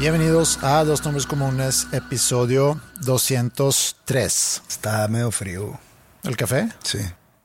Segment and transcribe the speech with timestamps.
[0.00, 4.62] Bienvenidos a Dos Nombres Comunes, episodio 203.
[4.66, 5.78] Está medio frío.
[6.22, 6.70] ¿El café?
[6.82, 7.00] Sí.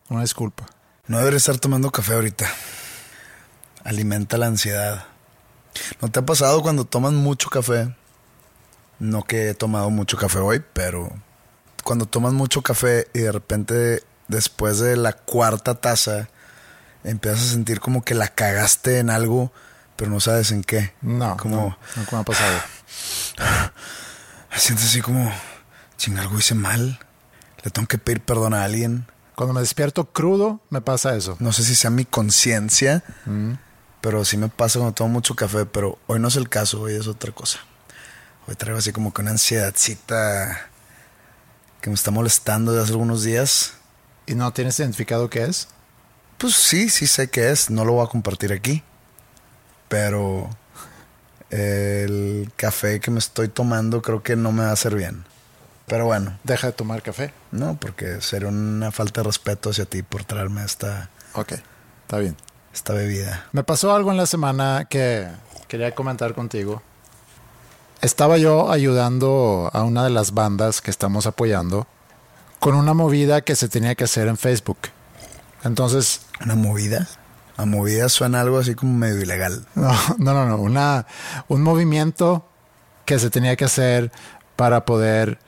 [0.07, 0.65] Una disculpa.
[1.05, 2.47] No debería estar tomando café ahorita.
[3.83, 5.03] Alimenta la ansiedad.
[6.01, 7.93] ¿No te ha pasado cuando tomas mucho café?
[8.99, 11.11] No que he tomado mucho café hoy, pero
[11.83, 16.29] cuando tomas mucho café y de repente después de la cuarta taza
[17.03, 19.51] empiezas a sentir como que la cagaste en algo,
[19.95, 20.93] pero no sabes en qué.
[21.01, 22.59] No, como no, no ¿cómo ha pasado?
[24.55, 25.31] sientes así como,
[25.97, 26.99] ching, algo hice mal.
[27.63, 29.07] Le tengo que pedir perdón a alguien.
[29.35, 31.35] Cuando me despierto crudo, me pasa eso.
[31.39, 33.03] No sé si sea mi conciencia,
[33.99, 36.93] pero sí me pasa cuando tomo mucho café, pero hoy no es el caso, hoy
[36.93, 37.59] es otra cosa.
[38.47, 40.69] Hoy traigo así como que una ansiedadcita
[41.81, 43.73] que me está molestando de hace algunos días.
[44.25, 45.67] ¿Y no tienes identificado qué es?
[46.37, 48.83] Pues sí, sí sé qué es, no lo voy a compartir aquí.
[49.87, 50.49] Pero
[51.49, 55.25] el café que me estoy tomando creo que no me va a hacer bien.
[55.87, 57.31] Pero bueno, Deja de tomar café.
[57.51, 61.53] no, porque sería una falta de respeto hacia ti por traerme esta, Ok,
[62.01, 62.35] está bien.
[62.73, 63.45] esta bebida.
[63.51, 65.27] Me pasó algo en la semana que
[65.67, 66.81] quería comentar contigo.
[68.01, 71.87] Estaba yo ayudando a una de las bandas que estamos apoyando
[72.59, 74.79] con una movida que se tenía que hacer en Facebook.
[75.63, 77.07] Entonces, ¿Una movida?
[77.57, 79.65] La movida suena algo así como medio ilegal.
[79.75, 81.05] no, no, no, no, una,
[81.47, 82.45] un movimiento
[83.05, 84.11] que se tenía que hacer
[84.55, 85.39] para poder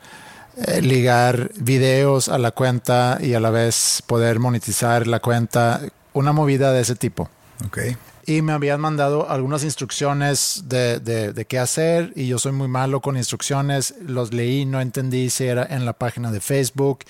[0.56, 5.80] eh, ligar videos a la cuenta y a la vez poder monetizar la cuenta,
[6.12, 7.28] una movida de ese tipo.
[7.66, 7.78] Ok.
[8.24, 12.68] y me habían mandado algunas instrucciones de, de, de, qué hacer y yo soy muy
[12.68, 13.94] malo con instrucciones.
[14.00, 17.00] Los leí, no entendí si era en la página de Facebook,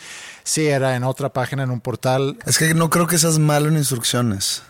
[0.44, 2.38] si era en otra página, en un portal.
[2.46, 4.62] Es que no creo que seas malo en instrucciones,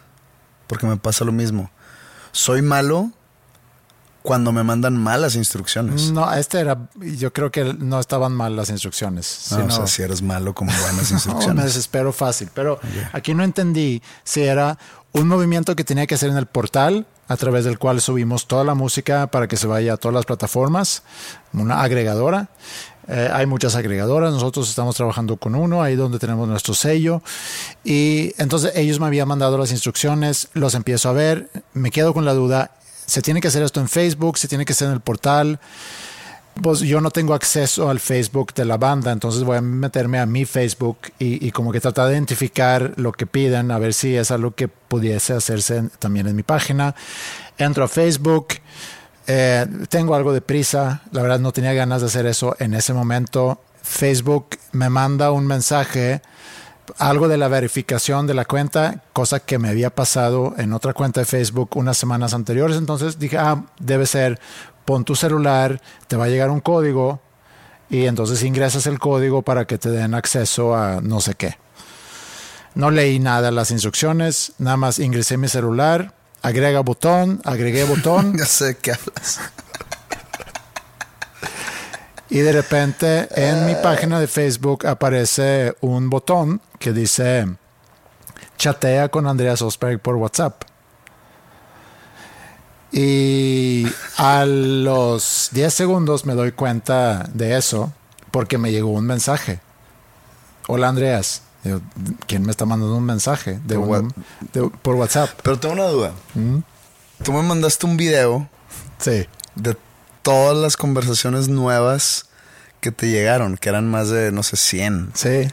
[0.69, 1.71] porque me pasa lo mismo.
[2.31, 3.11] Soy malo
[4.23, 6.13] cuando me mandan malas instrucciones.
[6.13, 9.49] No, este era, yo creo que no estaban mal las instrucciones.
[9.51, 11.57] No, sino, o sea, si eres malo como buenas no, instrucciones.
[11.57, 12.79] me desespero fácil, pero
[13.13, 14.79] aquí no entendí si era
[15.13, 18.65] un movimiento que tenía que hacer en el portal a través del cual subimos toda
[18.65, 21.03] la música para que se vaya a todas las plataformas,
[21.53, 22.49] una agregadora.
[23.09, 27.23] Eh, hay muchas agregadoras, nosotros estamos trabajando con uno, ahí donde tenemos nuestro sello.
[27.83, 32.27] Y entonces ellos me habían mandado las instrucciones, los empiezo a ver, me quedo con
[32.27, 32.73] la duda,
[33.07, 34.37] ¿se tiene que hacer esto en Facebook?
[34.37, 35.59] ¿Se tiene que hacer en el portal?
[36.63, 40.27] Pues yo no tengo acceso al Facebook de la banda, entonces voy a meterme a
[40.27, 44.17] mi Facebook y, y, como que tratar de identificar lo que piden, a ver si
[44.17, 46.97] es algo que pudiese hacerse en, también en mi página.
[47.59, 48.49] Entro a Facebook,
[49.31, 52.95] eh, tengo algo de prisa, la verdad no tenía ganas de hacer eso en ese
[52.95, 53.61] momento.
[53.83, 56.23] Facebook me manda un mensaje,
[56.97, 61.21] algo de la verificación de la cuenta, cosa que me había pasado en otra cuenta
[61.21, 64.41] de Facebook unas semanas anteriores, entonces dije, ah, debe ser
[64.87, 67.21] pon tu celular, te va a llegar un código
[67.91, 71.59] y entonces ingresas el código para que te den acceso a no sé qué.
[72.75, 78.35] No leí nada las instrucciones, nada más ingresé mi celular, agrega botón, agregué botón.
[78.39, 79.41] ya sé qué hablas.
[82.31, 87.47] y de repente en mi página de Facebook aparece un botón que dice
[88.59, 90.63] chatea con Andreas Osberg por WhatsApp.
[92.91, 93.87] Y
[94.17, 97.93] a los 10 segundos me doy cuenta de eso
[98.31, 99.61] porque me llegó un mensaje.
[100.69, 101.43] Hola Andreas,
[102.27, 103.59] ¿Quién me está mandando un mensaje?
[103.65, 104.13] De Por un- what-
[104.53, 105.31] de- por WhatsApp.
[105.43, 106.13] Pero tengo una duda.
[107.23, 108.49] Tú me mandaste un video
[108.99, 109.27] Sí.
[109.55, 109.77] de
[110.23, 112.27] todas las conversaciones nuevas
[112.81, 115.11] que te llegaron, que eran más de, no sé, 100.
[115.15, 115.49] Sí.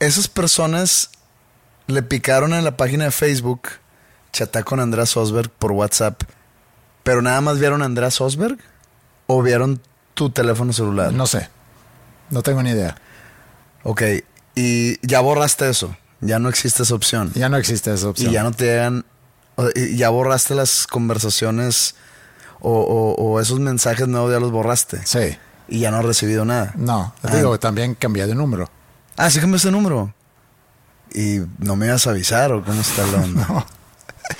[0.00, 1.10] Esas personas
[1.86, 3.68] le picaron en la página de Facebook,
[4.32, 6.22] chatá con Andrés Osberg por WhatsApp,
[7.04, 8.58] pero nada más vieron a Andrés Osberg
[9.28, 9.80] o vieron
[10.14, 11.12] tu teléfono celular.
[11.12, 11.48] No sé.
[12.30, 12.96] No tengo ni idea.
[13.84, 14.02] Ok,
[14.54, 17.32] y ya borraste eso, ya no existe esa opción.
[17.34, 18.30] Ya no existe esa opción.
[18.30, 19.04] Y ya no te llegan,
[19.94, 21.94] ya borraste las conversaciones
[22.60, 25.00] o, o- o esos mensajes nuevos, ya los borraste.
[25.04, 25.36] Sí.
[25.68, 26.72] Y ya no has recibido nada.
[26.76, 27.14] No.
[27.22, 27.36] Te Ah.
[27.36, 28.68] digo, también cambié de número.
[29.16, 30.14] Ah, sí cambiaste el número.
[31.14, 33.66] Y no me ibas a avisar o cómo está la onda.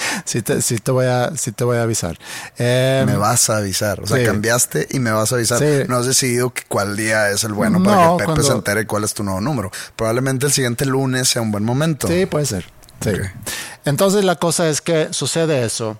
[0.24, 2.18] Sí te, sí te, voy, a, sí te voy a avisar.
[2.58, 4.00] Eh, me vas a avisar.
[4.00, 4.24] O sea, sí.
[4.24, 5.58] cambiaste y me vas a avisar.
[5.58, 5.84] Sí.
[5.88, 9.04] No has decidido cuál día es el bueno para que Pepe cuando- se entere cuál
[9.04, 9.70] es tu nuevo número.
[9.96, 12.08] Probablemente el siguiente lunes sea un buen momento.
[12.08, 12.66] Sí, puede ser.
[13.02, 13.10] Sí.
[13.84, 15.98] Entonces la cosa es que sucede eso.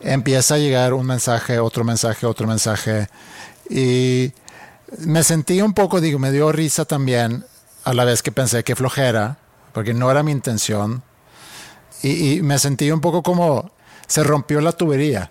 [0.00, 3.08] Empieza a llegar un mensaje, otro mensaje, otro mensaje.
[3.70, 4.32] Y
[4.98, 7.44] me sentí un poco, digo, me dio risa también,
[7.84, 9.38] a la vez que pensé que flojera,
[9.72, 11.02] porque no era mi intención.
[12.02, 13.70] Y, y me sentí un poco como
[14.06, 15.30] se rompió la tubería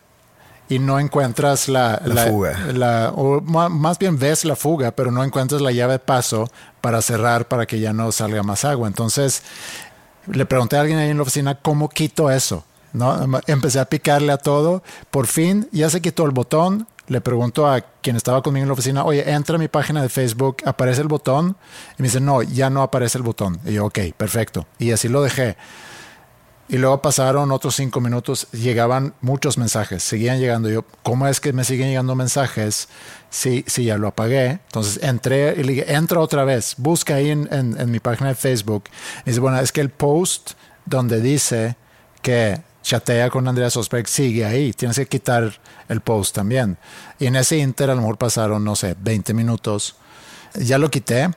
[0.67, 2.57] y no encuentras la, La fuga.
[2.73, 6.50] la- o más bien ves la fuga, pero no encuentras la llave de paso
[6.81, 8.88] para cerrar para que ya no salga más agua.
[8.88, 9.44] Entonces
[10.27, 12.63] le pregunté a alguien ahí en la oficina cómo quito eso.
[12.94, 13.39] ¿no?
[13.47, 14.81] Empecé a picarle a todo.
[15.11, 16.88] Por fin ya se quitó el botón.
[17.07, 20.09] Le pregunto a quien estaba conmigo en la oficina, oye, entra a mi página de
[20.09, 21.56] Facebook, aparece el botón.
[22.00, 23.59] Y me dice, no, ya no aparece el botón.
[23.65, 24.65] Y yo, ok, perfecto.
[24.79, 25.56] Y así lo dejé.
[26.67, 30.67] Y luego pasaron otros cinco minutos, llegaban muchos mensajes, seguían llegando.
[30.67, 32.88] Yo, ¿cómo es que me siguen llegando mensajes
[33.29, 34.59] si, ya lo apagué?
[34.65, 38.35] Entonces entré y le dije, entra otra vez, busca ahí en, en- mi página de
[38.35, 38.85] Facebook.
[39.25, 40.53] Y dice, bueno, es que el post
[40.85, 41.75] donde dice
[42.23, 46.77] que chatea con Andrea Osberg sigue ahí, tienes que quitar el post también.
[47.19, 49.97] Y en ese inter a lo mejor pasaron, no sé, 20 minutos.
[50.56, 51.29] Ya lo quité,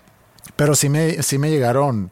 [0.56, 2.10] pero sí me, sí me llegaron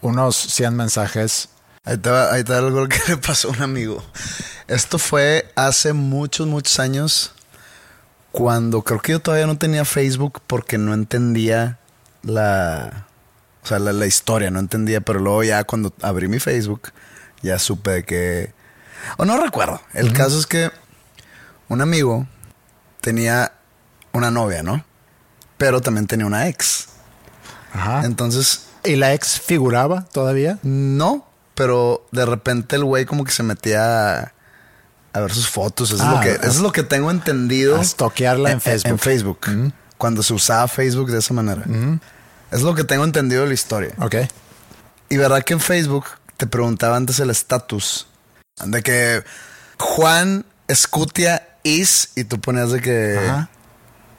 [0.00, 1.48] unos 100 mensajes
[1.86, 4.04] Ahí va, ahí va algo que le pasó a un amigo.
[4.66, 7.32] Esto fue hace muchos, muchos años.
[8.32, 11.78] Cuando creo que yo todavía no tenía Facebook porque no entendía
[12.22, 13.06] la.
[13.62, 15.00] O sea, la, la historia, no entendía.
[15.00, 16.92] Pero luego ya cuando abrí mi Facebook,
[17.40, 18.52] ya supe de que.
[19.16, 19.80] O no recuerdo.
[19.94, 20.72] El caso es que
[21.68, 22.26] un amigo
[23.00, 23.52] tenía
[24.12, 24.84] una novia, ¿no?
[25.56, 26.88] Pero también tenía una ex.
[27.72, 28.04] Ajá.
[28.04, 30.58] Entonces, ¿Y la ex figuraba todavía?
[30.62, 31.25] no,
[31.56, 34.32] pero de repente el güey como que se metía a,
[35.12, 35.90] a ver sus fotos.
[35.90, 37.76] Eso, Ah, es lo que, eso es lo que tengo entendido.
[37.76, 38.90] a stalkearla en Facebook.
[38.92, 39.72] En Facebook.
[39.98, 41.64] Cuando se usaba Facebook de esa manera.
[42.52, 43.90] Es lo que tengo entendido de la historia.
[43.98, 44.14] Ok.
[45.08, 46.04] Y verdad que en Facebook
[46.36, 48.06] te preguntaba antes el estatus.
[48.64, 49.24] De que
[49.78, 53.18] Juan Escutia is y tú ponías de que...
[53.18, 53.48] Ajá.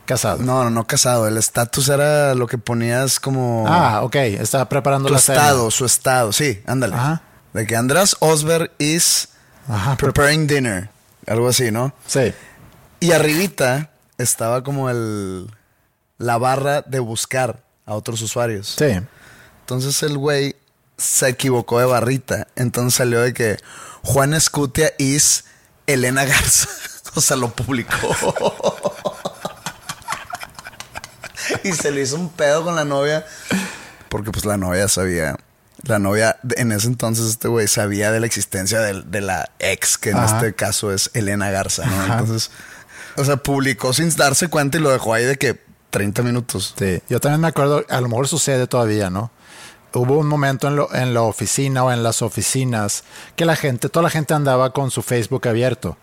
[0.06, 0.42] Casado.
[0.42, 1.28] No, no, no casado.
[1.28, 3.66] El estatus era lo que ponías como...
[3.68, 4.16] Ah, ok.
[4.16, 6.32] Estaba preparando tu la estado, su estado.
[6.32, 6.96] Sí, ándale.
[6.96, 7.22] Ajá.
[7.58, 9.30] De que András Osberg is
[9.68, 9.98] Ajá.
[9.98, 10.92] preparing dinner.
[11.26, 11.92] Algo así, ¿no?
[12.06, 12.32] Sí.
[13.00, 13.90] Y arribita
[14.20, 15.50] estaba como el...
[16.20, 18.76] La barra de buscar a otros usuarios.
[18.78, 19.00] Sí.
[19.62, 20.56] Entonces el güey
[20.98, 22.46] se equivocó de barrita.
[22.56, 23.58] Entonces salió de que
[24.04, 25.46] Juan Escutia is
[25.88, 26.70] Elena Garza.
[27.16, 27.98] o sea, lo publicó.
[31.64, 33.26] y se le hizo un pedo con la novia.
[34.10, 35.38] Porque pues la novia sabía.
[35.84, 39.98] La novia, en ese entonces, este güey sabía de la existencia de, de la ex,
[39.98, 40.38] que en Ajá.
[40.38, 41.96] este caso es Elena Garza, ¿no?
[42.02, 42.14] Ajá.
[42.20, 42.52] Entonces,
[43.16, 46.74] o sea, publicó sin darse cuenta y lo dejó ahí de que 30 minutos.
[46.78, 47.02] Sí.
[47.10, 49.32] Yo también me acuerdo, a lo mejor sucede todavía, ¿no?
[49.94, 53.04] Hubo un momento en, lo- en la oficina o en las oficinas
[53.36, 55.98] que la gente, toda la gente andaba con su Facebook abierto.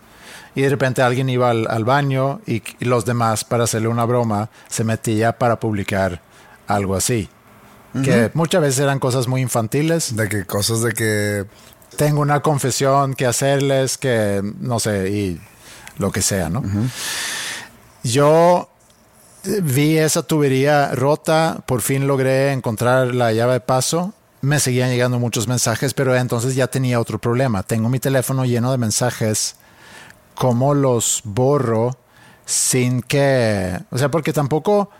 [0.56, 4.04] Y de repente alguien iba al, al baño y, y los demás, para hacerle una
[4.04, 6.22] broma, se metía para publicar
[6.68, 7.28] algo así.
[8.02, 10.16] Que muchas veces eran cosas muy infantiles.
[10.16, 11.44] De que cosas de que
[11.96, 15.40] tengo una confesión que hacerles, que no sé, y
[15.98, 16.62] lo que sea, ¿no?
[18.02, 18.68] Yo
[19.44, 24.12] eh, vi esa tubería rota, por fin logré encontrar la llave de paso.
[24.40, 27.62] Me seguían llegando muchos mensajes, pero entonces ya tenía otro problema.
[27.62, 29.56] Tengo mi teléfono lleno de mensajes.
[30.34, 31.96] ¿Cómo los borro
[32.44, 33.78] sin que...
[33.90, 34.90] O sea, porque tampoco...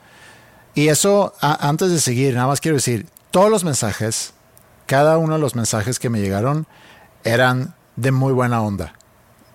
[0.75, 4.33] Y eso, a- antes de seguir, nada más quiero decir, todos los mensajes,
[4.87, 6.66] cada uno de los mensajes que me llegaron
[7.23, 8.95] eran de muy buena onda.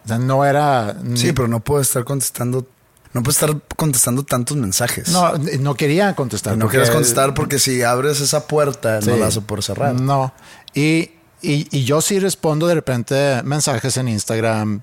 [0.05, 0.95] O sea, no era...
[1.15, 2.65] Sí, pero no puedo estar contestando
[3.13, 5.09] No puedes estar contestando tantos mensajes.
[5.09, 6.57] No, no quería contestar.
[6.57, 9.93] no porque- quieres contestar porque si abres esa puerta no la vas a poder cerrar.
[9.99, 10.33] No.
[10.73, 11.11] Y,
[11.41, 14.81] y, y yo sí respondo de repente mensajes en Instagram,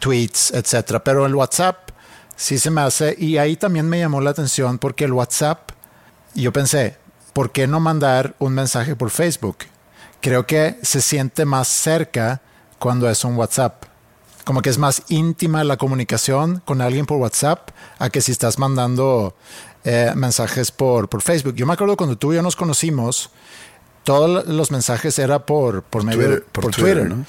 [0.00, 1.02] tweets, etcétera.
[1.04, 1.90] Pero el WhatsApp
[2.36, 3.14] sí se me hace.
[3.18, 5.70] Y ahí también me llamó la atención porque el WhatsApp,
[6.34, 6.96] yo pensé,
[7.32, 9.58] ¿por qué no mandar un mensaje por Facebook?
[10.20, 12.40] Creo que se siente más cerca
[12.78, 13.84] cuando es un WhatsApp.
[14.44, 18.58] Como que es más íntima la comunicación con alguien por WhatsApp a que si estás
[18.58, 19.36] mandando
[19.84, 21.54] eh, mensajes por, por Facebook.
[21.54, 23.30] Yo me acuerdo cuando tú y yo nos conocimos,
[24.04, 26.94] todos los mensajes era por, por medio Twitter- por, por Twitter.
[27.00, 27.24] Twitter, ¿no?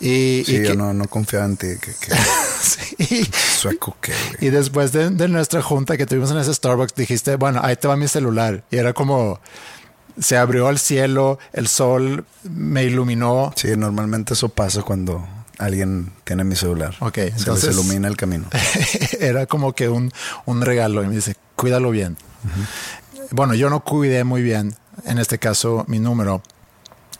[0.00, 1.66] Y, Sí, y yo que- no, no confiaba en ti.
[1.80, 2.14] Que, que
[3.04, 3.30] sí.
[3.58, 4.12] sueco que.
[4.40, 7.86] Y después de, de nuestra junta que tuvimos en ese Starbucks, dijiste, bueno, ahí te
[7.88, 8.64] va mi celular.
[8.70, 9.40] Y era como,
[10.18, 13.52] se abrió al cielo, el sol me iluminó.
[13.56, 15.26] Sí, normalmente eso pasa cuando
[15.58, 16.96] alguien tiene mi celular.
[17.00, 18.46] Ok, Se entonces- les ilumina el camino.
[19.20, 20.10] era como que un,
[20.46, 21.02] un regalo.
[21.04, 22.16] Y me dice, cuídalo bien.
[23.32, 26.42] Bueno, yo no cuidé muy bien, en este caso, mi número.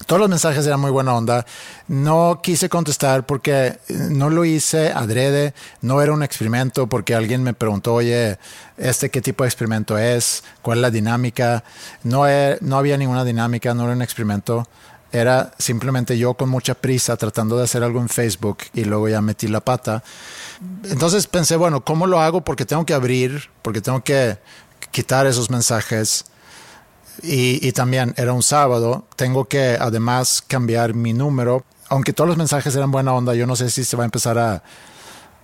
[0.06, 1.44] Todos los mensajes eran muy buena onda.
[1.86, 5.54] No quise contestar porque eh, no lo hice adrede.
[5.82, 8.38] No era un experimento porque alguien me preguntó, oye,
[8.78, 10.42] ¿este qué tipo de experimento es?
[10.62, 11.64] ¿Cuál es la dinámica?
[12.02, 12.24] No,
[12.60, 14.66] no había ninguna dinámica, no era un experimento.
[15.12, 19.20] Era simplemente yo con mucha prisa tratando de hacer algo en Facebook y luego ya
[19.20, 20.02] metí la pata.
[20.84, 22.42] Entonces pensé, bueno, ¿cómo lo hago?
[22.42, 24.38] Porque tengo que abrir, porque tengo que
[24.90, 26.24] quitar esos mensajes.
[27.22, 31.64] Y, y también era un sábado, tengo que además cambiar mi número.
[31.88, 34.38] Aunque todos los mensajes eran buena onda, yo no sé si se va a empezar
[34.38, 34.62] a,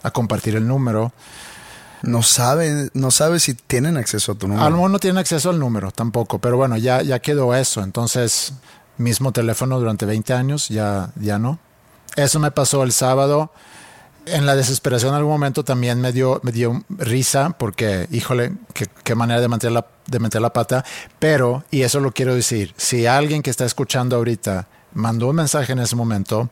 [0.02, 1.12] a compartir el número.
[2.02, 4.64] No sabe, no sabe si tienen acceso a tu número.
[4.64, 7.83] A lo mejor no tienen acceso al número tampoco, pero bueno, ya, ya quedó eso.
[7.83, 8.52] Entonces,
[8.99, 11.59] mismo teléfono durante 20 años, ya, ya no.
[12.14, 13.50] Eso me pasó el sábado.
[14.26, 18.87] En la desesperación en algún momento también me dio, me dio risa porque, híjole, qué,
[19.04, 20.85] qué manera de meter, la, de meter la pata.
[21.19, 25.73] Pero, y eso lo quiero decir, si alguien que está escuchando ahorita mandó un mensaje
[25.73, 26.51] en ese momento,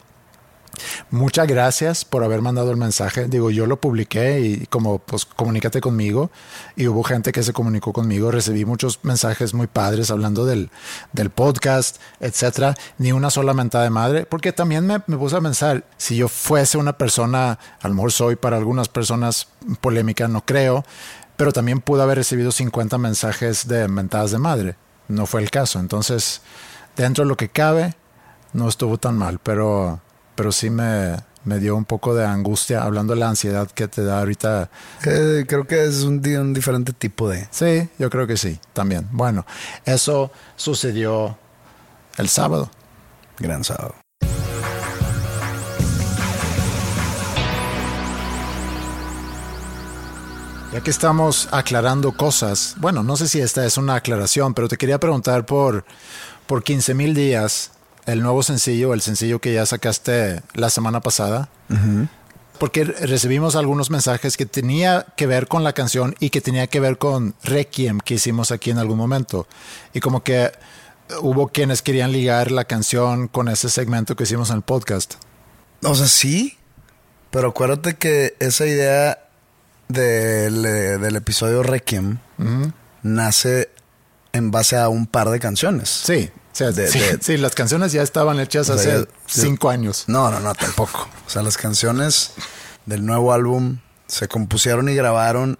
[1.11, 3.27] Muchas gracias por haber mandado el mensaje.
[3.27, 6.31] Digo, yo lo publiqué y como pues comunícate conmigo
[6.77, 8.31] y hubo gente que se comunicó conmigo.
[8.31, 10.71] Recibí muchos mensajes muy padres hablando del,
[11.13, 12.75] del podcast, etcétera.
[12.99, 16.29] Ni una sola mentada de madre, porque también me, me puse a pensar, si yo
[16.29, 19.49] fuese una persona, a lo mejor soy para algunas personas
[19.81, 20.85] polémica, no creo,
[21.37, 24.77] pero también pude haber recibido 50 mensajes de mentadas de madre.
[25.09, 25.79] No fue el caso.
[25.81, 26.41] Entonces,
[26.97, 27.95] dentro de lo que cabe,
[28.53, 30.01] no estuvo tan mal, pero
[30.35, 34.05] pero sí me, me dio un poco de angustia hablando de la ansiedad que te
[34.05, 34.71] da ahorita.
[35.05, 37.47] Eh, creo que es un, un diferente tipo de...
[37.51, 39.09] Sí, yo creo que sí, también.
[39.13, 39.47] Bueno,
[39.85, 41.39] eso sucedió
[42.17, 42.71] el sábado.
[43.39, 44.04] Gran sábado.
[50.75, 54.77] Ya que estamos aclarando cosas, bueno, no sé si esta es una aclaración, pero te
[54.77, 55.85] quería preguntar por,
[56.49, 57.71] por 15 mil días,
[58.07, 61.49] el nuevo sencillo, el sencillo que ya sacaste la semana pasada,
[62.59, 66.81] porque recibimos algunos mensajes que tenía que ver con la canción y que tenía que
[66.81, 69.47] ver con Requiem que hicimos aquí en algún momento.
[69.93, 70.51] Y como que
[71.21, 75.15] hubo quienes querían ligar la canción con ese segmento que hicimos en el podcast.
[75.85, 76.59] O sea, sí,
[77.31, 79.24] pero acuérdate que esa idea
[79.89, 82.19] del, eh, del episodio Requiem
[83.03, 83.71] nace
[84.33, 85.89] en base a un par de canciones.
[85.89, 89.71] Sí, o sea, De- sí, de- sí, las canciones ya estaban hechas sea, hace cinco
[89.71, 90.05] años.
[90.09, 91.09] No, no, no, tampoco.
[91.27, 92.33] O sea, las canciones
[92.87, 95.59] del nuevo álbum se compusieron y grabaron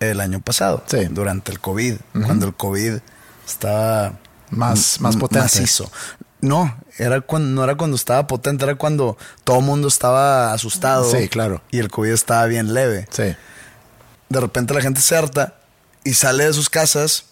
[0.00, 1.04] el año pasado, Sí.
[1.10, 2.94] durante el COVID, cuando el COVID
[3.46, 4.18] estaba
[4.50, 5.44] Más- más potente.
[5.44, 5.90] macizo.
[6.40, 11.08] No, era cuando, no era cuando estaba potente, era cuando todo el mundo estaba asustado.
[11.08, 11.62] Sí, claro.
[11.70, 13.06] Y el COVID estaba bien leve.
[13.10, 13.34] Sí.
[14.32, 15.56] De repente la gente se harta
[16.04, 17.26] y sale de sus casas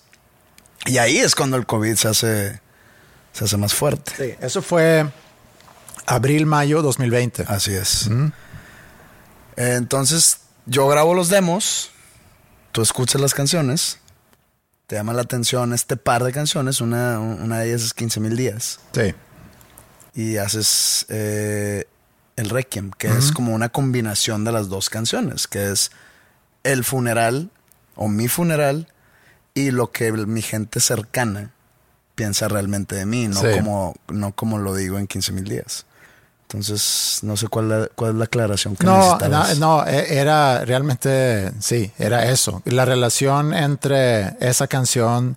[0.84, 2.60] y ahí es cuando el COVID se hace,
[3.32, 4.12] se hace más fuerte.
[4.16, 5.06] Sí, eso fue
[6.06, 7.44] abril, mayo 2020.
[7.48, 8.10] Así es.
[9.56, 11.90] Entonces, yo grabo los demos,
[12.72, 13.98] tú escuchas las canciones,
[14.86, 18.36] te llama la atención este par de canciones, una, una de ellas es 15 mil
[18.36, 19.14] días, Sí.
[20.14, 21.84] y haces eh,
[22.36, 25.90] el Requiem, que es como una combinación de las dos canciones, que es
[26.64, 27.50] el funeral
[27.96, 28.88] o mi funeral
[29.54, 31.50] y lo que mi gente cercana
[32.14, 33.46] piensa realmente de mí, no, Sí.
[33.56, 35.86] como, no como lo digo en 15 mil días.
[36.42, 39.58] Entonces, no sé cuál, la- cuál es la aclaración que No, no, necesitabas.
[39.58, 42.60] no, e- era realmente, sí, era eso.
[42.64, 45.36] La relación entre esa canción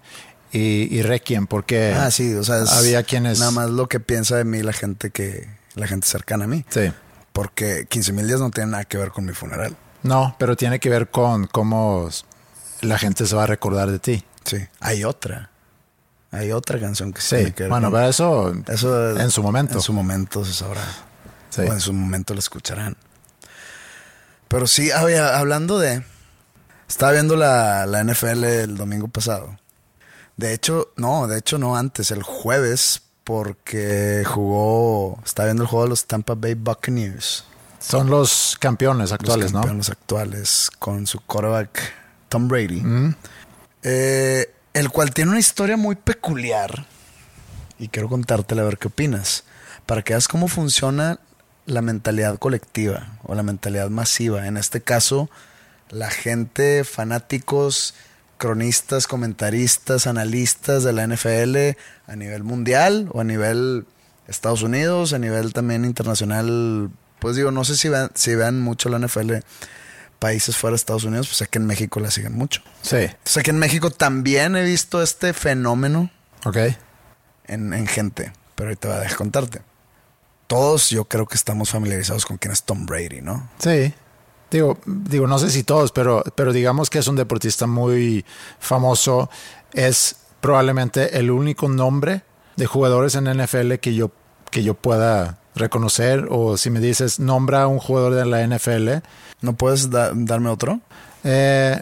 [0.52, 3.40] y, y Requiem, porque Ah, sí, o sea, había quienes...
[3.40, 6.66] nada más lo que piensa de mí la gente que la gente cercana a mí.
[6.70, 6.92] Sí,
[7.32, 9.76] Porque 15 mil días no tiene nada que ver con mi funeral.
[10.04, 12.10] No, pero tiene que ver con cómo
[12.82, 14.24] la gente se va a recordar de ti.
[14.44, 14.58] Sí.
[14.80, 15.50] Hay otra.
[16.32, 17.36] Hay otra canción que sí.
[17.38, 19.76] Tiene que ver bueno, con- pero eso, Eso en su momento.
[19.76, 20.82] En su momento se sabrá.
[21.50, 21.62] Sí.
[21.62, 22.98] O en su momento lo escucharán.
[24.48, 26.04] Pero sí, había- hablando de.
[26.88, 29.58] Estaba viendo la, la NFL el domingo pasado.
[30.38, 35.20] De hecho, no, de hecho no antes, el jueves, porque jugó.
[35.24, 37.46] Estaba viendo el juego de los Tampa Bay Buccaneers.
[37.84, 39.60] Son los campeones actuales, los ¿no?
[39.60, 41.80] campeones actuales, con su quarterback
[42.30, 42.82] Tom Brady.
[42.82, 43.16] Mm.
[43.84, 46.86] Eh, el cual tiene una historia muy peculiar.
[47.78, 49.44] Y quiero contártela a ver qué opinas.
[49.86, 51.20] Para que veas cómo funciona
[51.66, 54.48] la mentalidad colectiva o la mentalidad masiva.
[54.48, 55.30] En este caso,
[55.90, 57.94] la gente, fanáticos,
[58.38, 63.86] cronistas, comentaristas, analistas de la NFL a nivel mundial o a nivel
[64.28, 66.90] Estados Unidos, a nivel también internacional.
[67.24, 69.36] Pues digo, no sé si vean, si vean mucho la NFL
[70.20, 72.62] países fuera de Estados Unidos, pues sé que en México la siguen mucho.
[72.82, 76.12] Sí, Sé que en México también he visto este fenómeno
[76.44, 76.58] ok.
[77.48, 79.62] en, en gente, pero ahorita voy a dejar contarte.
[80.48, 83.50] Todos yo creo que estamos familiarizados con quién es Tom Brady, ¿no?
[83.58, 83.94] Sí.
[84.52, 88.26] Digo, digo, no sé si todos, pero, pero digamos que es un deportista muy
[88.60, 89.30] famoso.
[89.72, 92.24] Es probablemente el único nombre
[92.58, 94.12] de jugadores en NFL que yo,
[94.52, 96.28] que yo pueda reconocer.
[96.30, 99.04] O si me dices, nombra a un jugador de la NFL.
[99.42, 100.80] ¿No puedes da- darme otro?
[101.24, 101.82] Eh,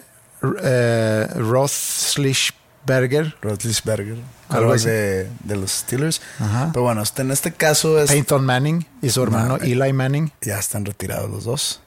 [0.62, 4.16] eh, Roethlisberger, Roethlisberger.
[4.48, 6.20] Algo de, de los Steelers.
[6.38, 6.70] Ajá.
[6.72, 8.10] Pero bueno, este, en este caso es...
[8.10, 10.30] Peyton Manning y su hermano No, Eli Manning.
[10.42, 11.80] Ya están retirados los dos.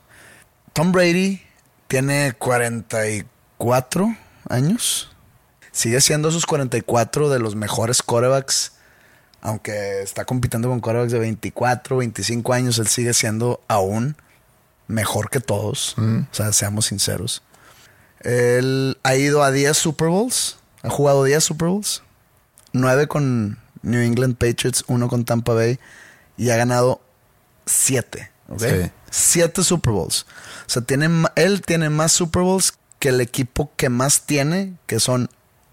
[0.74, 1.42] Tom Brady
[1.88, 4.15] tiene 44
[4.50, 5.12] años.
[5.72, 8.72] Sigue siendo sus 44 de los mejores quarterbacks.
[9.46, 14.18] Aunque está compitiendo con quarterbacks de 24, 25 años, él sigue siendo aún
[14.88, 15.96] mejor que todos.
[16.00, 17.44] O sea, seamos sinceros.
[18.22, 20.58] Él ha ido a 10 Super Bowls.
[20.82, 22.02] Ha jugado 10 Super Bowls.
[22.74, 25.80] 9 con New England Patriots, 1 con Tampa Bay.
[26.38, 27.00] Y ha ganado
[27.68, 28.32] 7.
[28.50, 28.60] ¿ok?
[28.60, 28.92] Sí.
[29.12, 30.26] Siete Super Bowls.
[30.65, 35.00] O sea, tiene, él tiene más Super Bowls que el equipo que más tiene, que
[35.00, 35.30] son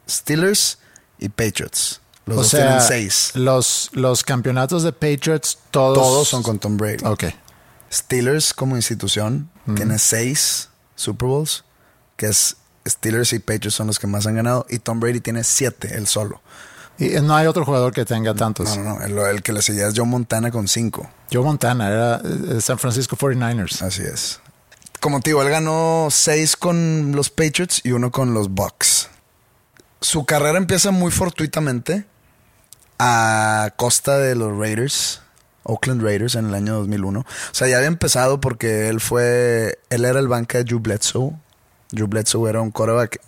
[0.07, 0.79] Steelers
[1.18, 2.02] y Patriots.
[2.26, 3.30] Los o dos sea, tienen seis.
[3.35, 5.98] Los, los campeonatos de Patriots, todos.
[5.98, 7.04] Todos son con Tom Brady.
[7.04, 7.24] Ok.
[7.92, 11.64] Steelers como institución tiene seis Super Bowls,
[12.16, 12.56] que es
[12.88, 16.06] Steelers y Patriots son los que más han ganado, y Tom Brady tiene siete, él
[16.06, 16.40] solo.
[16.98, 18.76] Y no hay otro jugador que tenga tantos.
[18.76, 21.11] No, no, no, el, el que le seguía es Joe Montana con cinco.
[21.32, 23.82] Joe Montana era eh, San Francisco 49ers.
[23.82, 24.40] Así es.
[25.00, 29.08] Como te digo, él ganó seis con los Patriots y uno con los Bucks.
[30.00, 32.06] Su carrera empieza muy fortuitamente
[32.98, 35.20] a costa de los Raiders,
[35.64, 37.20] Oakland Raiders en el año 2001.
[37.20, 41.33] O sea, ya había empezado porque él fue, él era el banca de Drew Bledsoe.
[41.90, 43.20] Drew Bledsoe era un quarterback,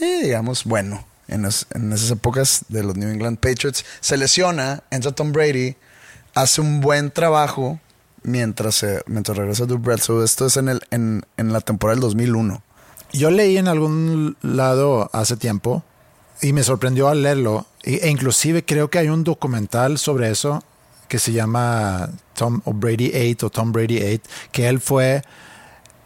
[0.00, 3.84] eh, digamos, bueno, en, en esas épocas de los New England Patriots.
[4.00, 5.76] Se lesiona, entra Tom Brady,
[6.34, 7.78] hace un buen trabajo
[8.22, 10.24] mientras, se- mientras regresa Drew Bledsoe.
[10.24, 12.62] Esto es en, el, en, en la temporada del 2001.
[13.12, 15.84] Yo leí en algún lado hace tiempo
[16.40, 17.66] y me sorprendió al leerlo.
[17.82, 20.62] E e inclusive creo que hay un documental sobre eso
[21.08, 25.22] que se llama Tom o Brady 8 o Tom Brady 8, que él fue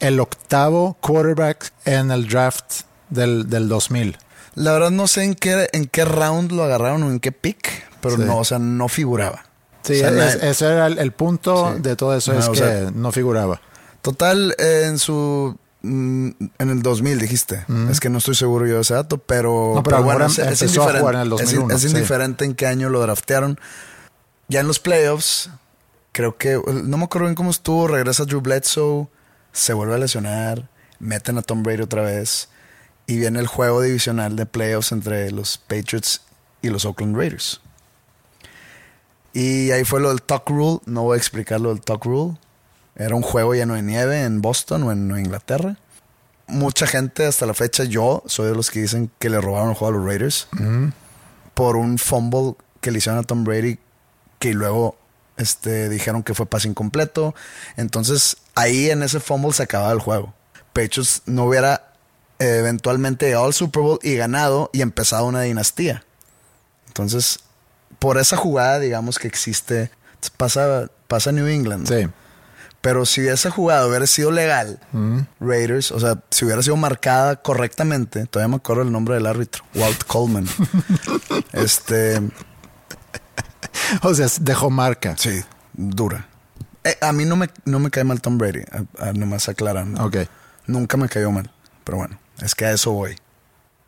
[0.01, 4.17] el octavo quarterback en el draft del, del 2000.
[4.55, 7.85] La verdad no sé en qué, en qué round lo agarraron o en qué pick,
[8.01, 8.23] pero Sí.
[8.25, 9.45] no, o sea, no figuraba.
[9.83, 11.83] Sí, O sea, es- na- ese era el, el punto Sí.
[11.83, 13.61] de todo eso, es que sea- no figuraba.
[14.03, 15.57] Total, eh, en su.
[15.87, 17.65] Mm, En el 2000 dijiste.
[17.91, 19.73] Es que no estoy seguro yo de ese dato, pero.
[19.75, 21.01] No, pero bueno, ahora es, es empezó a indiferente.
[21.01, 23.59] jugar en el Es in- 2001, Es, indiferente en qué año lo draftearon.
[24.49, 25.51] Ya en los playoffs,
[26.13, 26.61] creo que.
[26.85, 27.89] No me acuerdo bien cómo estuvo.
[27.89, 29.09] Regresa Drew Bledsoe,
[29.53, 30.69] se vuelve a lesionar,
[30.99, 32.49] meten a Tom Brady otra vez.
[33.09, 36.23] Y viene el juego divisional de playoffs entre los Patriots
[36.63, 37.61] y los Oakland Raiders.
[39.33, 40.81] Y ahí fue lo del Tuck Rule.
[40.87, 42.37] No voy a explicar lo del Tuck Rule.
[42.97, 45.77] Era un juego lleno de nieve en Boston o en Inglaterra.
[46.47, 49.75] Mucha gente hasta la fecha, yo soy de los que dicen que le robaron el
[49.75, 50.49] juego a los Raiders
[51.55, 53.79] por un fumble que le hicieron a Tom Brady
[54.39, 54.97] que luego
[55.37, 57.35] este, dijeron que fue pase incompleto.
[57.77, 60.35] Entonces ahí en ese fumble se acababa el juego.
[60.73, 61.93] Patriots no hubiera
[62.39, 66.05] eh, eventualmente llegado al Super Bowl y ganado y empezado una dinastía.
[66.89, 67.41] Entonces,
[67.99, 69.91] por esa jugada, digamos que existe,
[70.37, 71.89] pasa, pasa New England.
[71.89, 72.09] Sí.
[72.87, 75.23] Pero si esa jugada hubiera sido legal, Mm.
[75.41, 79.65] Raiders, o sea, si hubiera sido marcada correctamente, todavía me acuerdo el nombre del árbitro,
[79.75, 80.47] Walt Coleman.
[81.53, 82.21] este,
[84.03, 85.17] O sea, dejó marca.
[85.19, 86.29] sí, dura.
[86.85, 90.05] Eh, a mí no me, no me cae mal Tom Brady, a- a- nomás aclarando.
[90.05, 90.19] Ok.
[90.69, 91.51] Nunca me cayó mal.
[91.83, 93.17] Pero bueno, es que a eso voy.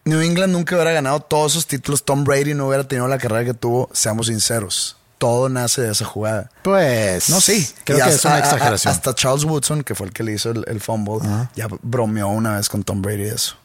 [0.06, 2.04] New England nunca hubiera ganado todos esos títulos.
[2.04, 4.96] Tom Brady no hubiera tenido la carrera que tuvo, seamos sinceros.
[5.18, 6.50] Todo nace de esa jugada.
[6.62, 7.28] Pues.
[7.28, 7.68] No, sí.
[7.84, 8.92] Creo Y que es una exageración.
[8.92, 11.18] hasta Charles Woodson, que fue el que le hizo el, el fumble,
[11.56, 13.56] ya bromeó una vez con Tom Brady eso.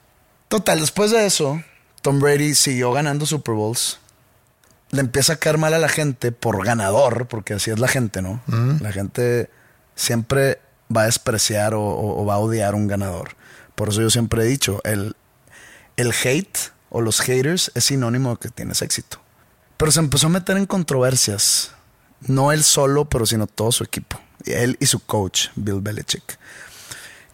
[0.48, 1.62] Total, después de eso,
[2.02, 4.00] Tom Brady siguió ganando Super Bowls.
[4.92, 8.22] Le empieza a caer mal a la gente por ganador, porque así es la gente,
[8.22, 8.42] ¿no?
[8.80, 9.50] La gente
[9.96, 10.60] siempre
[10.96, 13.36] va a despreciar o, o- o va a odiar a un ganador.
[13.76, 15.16] Por eso yo siempre he dicho, el,
[15.98, 16.58] el hate
[16.89, 19.20] o los haters es sinónimo de que tienes éxito.
[19.84, 21.72] Pero se empezó a meter en controversias.
[22.22, 24.17] No él solo, pero sino todo su equipo.
[24.46, 26.39] Él y su coach, Bill Belichick.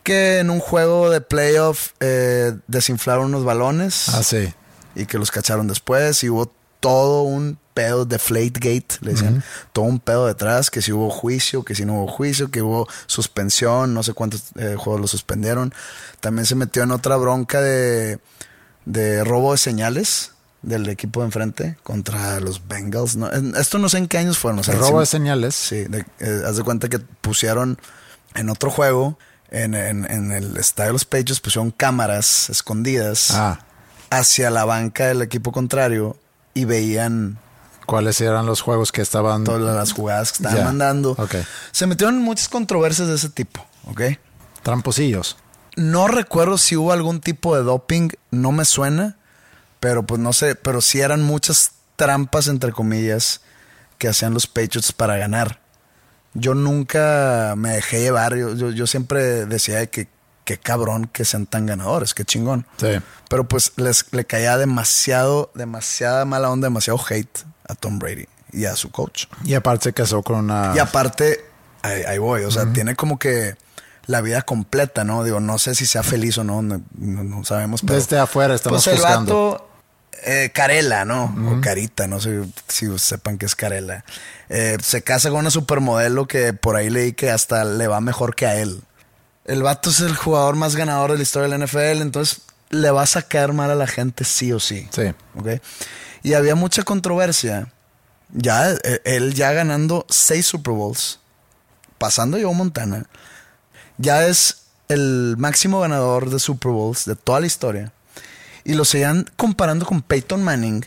[0.02, 4.52] Que en un juego de playoff eh, desinflaron unos balones Ah, sí.
[4.96, 9.86] y que los cacharon después y hubo todo un pedo de Gate, le decían, todo
[9.86, 13.94] un pedo detrás, que si hubo juicio, que si no hubo juicio, que hubo suspensión,
[13.94, 15.72] no sé cuántos eh, juegos lo suspendieron.
[16.20, 18.18] También se metió en otra bronca de,
[18.86, 23.18] de robo de señales del equipo de enfrente contra los Bengals.
[23.58, 24.60] Esto no sé en qué años fueron.
[24.60, 25.56] o sea, El robo de señales.
[25.56, 27.80] Sí, de- eh, haz de cuenta que pusieron
[28.36, 29.18] en otro juego,
[29.52, 33.60] en, en- en el estadio de los Patriots, pusieron cámaras escondidas Ah,
[34.10, 36.18] hacia la banca del equipo contrario
[36.54, 37.40] y veían
[37.86, 39.44] ¿cuáles eran los juegos que estaban?
[39.46, 41.12] todas las jugadas que estaban Ya, mandando.
[41.18, 41.36] ok.
[41.72, 44.02] Se metieron en muchas controversias de ese tipo, ¿ok?
[44.62, 45.38] Tramposillos.
[45.76, 49.16] No recuerdo si hubo algún tipo de doping, no me suena,
[49.80, 53.42] pero pues no sé, pero sí eran muchas trampas, entre comillas,
[53.98, 55.60] que hacían los Patriots para ganar.
[56.34, 60.08] Yo nunca me dejé llevar, yo, yo, yo siempre decía de que
[60.46, 62.66] qué cabrón que sean tan ganadores, qué chingón.
[62.78, 63.00] Sí.
[63.30, 68.66] Pero pues les, le caía demasiado, demasiada mala onda, demasiado hate a Tom Brady y
[68.66, 69.26] a su coach.
[69.44, 70.74] Y aparte se casó con una.
[70.76, 71.46] Y aparte,
[71.82, 73.56] ahí, ahí voy, o sea, tiene como que
[74.06, 75.24] la vida completa, ¿no?
[75.24, 77.82] Digo, no sé si sea feliz o no, no, no- no sabemos.
[77.82, 79.52] Pero, Desde afuera estamos pues el juzgando.
[79.52, 79.69] vato,
[80.24, 81.26] eh, Carela, ¿no?
[81.26, 84.04] O Carita, no sé si sepan que es Carela.
[84.50, 88.36] Eh, se casa con una supermodelo que por ahí leí que hasta le va mejor
[88.36, 88.82] que a él.
[89.46, 92.92] El vato es el jugador más ganador de la historia de la NFL, entonces le
[92.92, 94.88] va a sacar mal a la gente sí o sí.
[94.92, 95.14] Sí.
[95.36, 95.62] ¿ok?
[96.24, 97.72] Y había mucha controversia.
[98.32, 101.20] Ya, eh, él ya ganando seis Super Bowls,
[101.98, 103.08] pasando a Joe Montana,
[103.98, 107.92] ya es el máximo ganador de Super Bowls de toda la historia.
[108.70, 110.86] Y lo seguían comparando con Peyton Manning,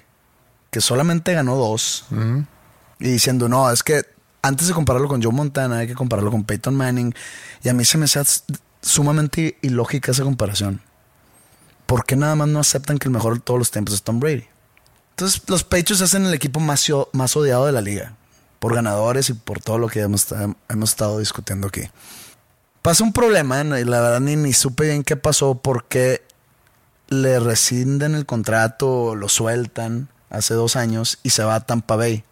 [0.70, 2.04] que solamente ganó dos.
[3.00, 4.04] Y diciendo, no, es que
[4.40, 7.12] antes de compararlo con Joe Montana, hay que compararlo con Peyton Manning.
[7.64, 8.22] Y a mí se me hace
[8.80, 10.80] sumamente ilógica esa comparación.
[11.86, 14.20] ¿Por qué nada más no aceptan que el mejor de todos los tiempos es Tom
[14.20, 14.46] Brady?
[15.10, 18.14] Entonces, los Patriots hacen el equipo más, más odiado de la liga.
[18.60, 20.28] Por ganadores y por todo lo que hemos,
[20.68, 21.82] hemos estado discutiendo aquí.
[22.80, 26.22] Pasa un problema, y la verdad ni, ni supe bien qué pasó, porque
[27.12, 32.24] le rescinden el contrato, lo sueltan hace dos años y se va a Tampa Bay.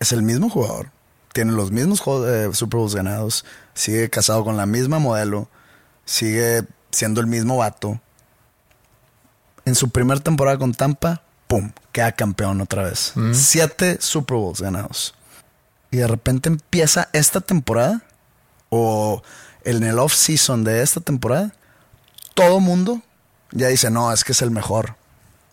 [0.00, 0.90] Es el mismo jugador,
[1.32, 3.44] tiene los mismos eh, Super Bowls ganados,
[3.74, 5.48] sigue casado con la misma modelo,
[6.04, 8.00] sigue siendo el mismo vato.
[9.64, 11.70] En su primera temporada con Tampa, ¡pum!
[11.92, 13.14] Queda campeón otra vez.
[13.32, 15.14] Siete Super Bowls ganados.
[15.92, 18.02] Y de repente empieza esta temporada,
[18.70, 19.22] o
[19.62, 21.54] en el off-season de esta temporada,
[22.34, 23.02] todo mundo
[23.52, 24.96] ya dice, no, es que es el mejor.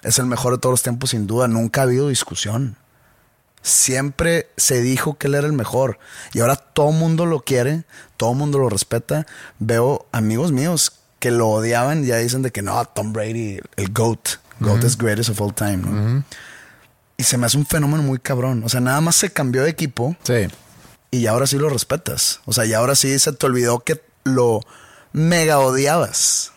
[0.01, 1.47] Es el mejor de todos los tiempos, sin duda.
[1.47, 2.77] Nunca ha habido discusión.
[3.61, 5.99] Siempre se dijo que él era el mejor.
[6.33, 7.83] Y ahora todo mundo lo quiere,
[8.15, 9.25] todo mundo lo respeta.
[9.59, 13.91] Veo amigos míos que lo odiaban y ya dicen de que no, Tom Brady, el
[13.91, 14.37] GOAT.
[14.61, 15.77] GOAT is greatest of all time.
[15.77, 16.23] ¿no?
[17.17, 18.63] Y se me hace un fenómeno muy cabrón.
[18.63, 20.47] O sea, nada más se cambió de equipo Sí.
[21.11, 22.39] y ahora sí lo respetas.
[22.45, 24.61] O sea, y ahora sí se te olvidó que lo
[25.11, 26.53] mega odiabas.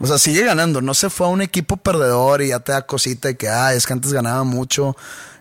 [0.00, 0.80] O sea, sigue ganando.
[0.80, 3.72] No se fue a un equipo perdedor y ya te da cosita y que, ah,
[3.74, 4.96] es que antes ganaba mucho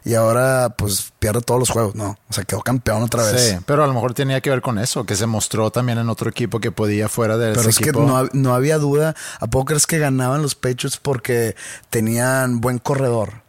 [0.06, 1.96] y ahora pues pierde todos los juegos.
[1.96, 3.42] No, o sea, quedó campeón otra vez.
[3.42, 6.10] Sí, pero a lo mejor tenía que ver con eso, que se mostró también en
[6.10, 8.02] otro equipo que podía fuera de Pero ese es equipo.
[8.02, 9.16] que no, no había duda.
[9.40, 11.56] ¿A poco crees que ganaban los Patriots porque
[11.90, 13.42] tenían buen corredor?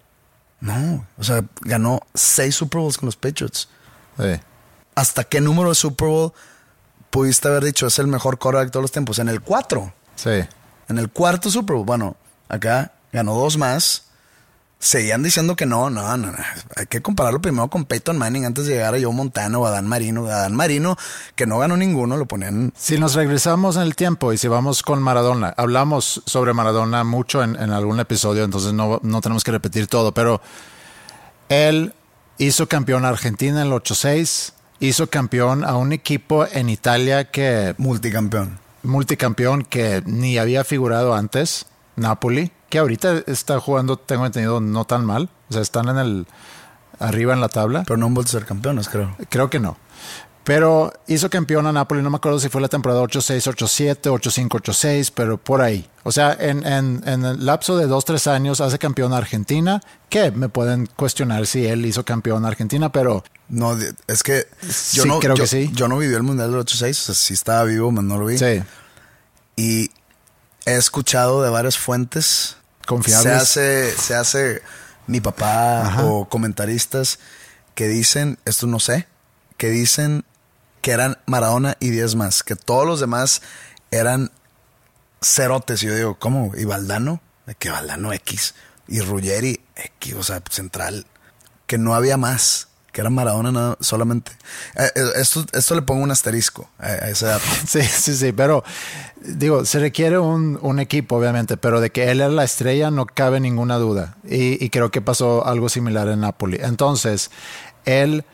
[0.60, 3.68] No, o sea, ganó seis Super Bowls con los Patriots.
[4.18, 4.40] Sí.
[4.94, 6.32] ¿Hasta qué número de Super Bowl
[7.10, 9.18] pudiste haber dicho es el mejor quarterback de todos los tiempos?
[9.18, 9.92] En el 4.
[10.14, 10.30] Sí.
[10.88, 11.86] En el cuarto Super Bowl.
[11.86, 12.16] Bueno,
[12.48, 14.04] acá ganó dos más.
[14.78, 16.38] Seguían diciendo que no, no, no, no.
[16.76, 19.70] Hay que compararlo primero con Peyton Manning antes de llegar a Joe Montana o a
[19.70, 20.26] Dan Marino.
[20.26, 20.98] A Dan Marino,
[21.36, 22.70] que no ganó ninguno, lo ponían.
[22.76, 27.42] Si nos regresamos en el tiempo y si vamos con Maradona, hablamos sobre Maradona mucho
[27.42, 30.42] en, en algún episodio, entonces no, no tenemos que repetir todo, pero
[31.48, 31.94] él
[32.38, 37.74] hizo campeón a Argentina en el 86, hizo campeón a un equipo en Italia que
[37.78, 38.63] Multicampeón.
[38.84, 41.66] Multicampeón que ni había figurado antes,
[41.96, 45.30] Napoli, que ahorita está jugando, tengo entendido, no tan mal.
[45.50, 46.26] O sea, están en el
[46.98, 47.84] arriba en la tabla.
[47.86, 49.16] Pero no han vuelto a ser campeones, creo.
[49.28, 49.76] Creo que no.
[50.44, 54.48] Pero hizo campeón a Napoli, no me acuerdo si fue la temporada 8-6, 8-7, 8-5,
[54.48, 55.88] 8-6, pero por ahí.
[56.02, 59.80] O sea, en, en, en, el lapso de 2-3 años hace campeón a Argentina,
[60.10, 63.24] que me pueden cuestionar si él hizo campeón a Argentina, pero...
[63.48, 63.74] No,
[64.06, 64.46] es que
[64.92, 65.70] yo Sí, no, creo yo, que sí.
[65.72, 68.26] yo no viví el Mundial del 8-6, o sea, sí estaba vivo, pero no lo
[68.26, 68.36] vi.
[68.36, 68.62] Sí,
[69.56, 69.90] Y
[70.66, 72.58] he escuchado de varias fuentes.
[72.86, 73.22] Confiables.
[73.24, 74.62] Se hace, se hace
[75.06, 76.04] mi papá Ajá.
[76.04, 77.18] o comentaristas
[77.74, 79.06] que dicen, esto no sé,
[79.56, 80.26] que dicen
[80.84, 83.40] que eran Maradona y 10 más, que todos los demás
[83.90, 84.30] eran
[85.22, 85.82] cerotes.
[85.82, 86.52] Y yo digo, ¿cómo?
[86.54, 87.22] ¿Y Valdano?
[87.58, 88.54] Que Valdano X.
[88.86, 91.06] Y Ruggeri X, o sea, central.
[91.66, 92.68] Que no había más.
[92.92, 94.32] Que era Maradona nada, solamente.
[94.74, 97.14] Eh, eh, esto, esto le pongo un asterisco a, a
[97.66, 98.62] sí, sí, sí, pero
[99.22, 103.06] digo, se requiere un, un equipo, obviamente, pero de que él era la estrella no
[103.06, 104.18] cabe ninguna duda.
[104.28, 106.58] Y, y creo que pasó algo similar en Napoli.
[106.60, 107.30] Entonces,
[107.86, 108.26] él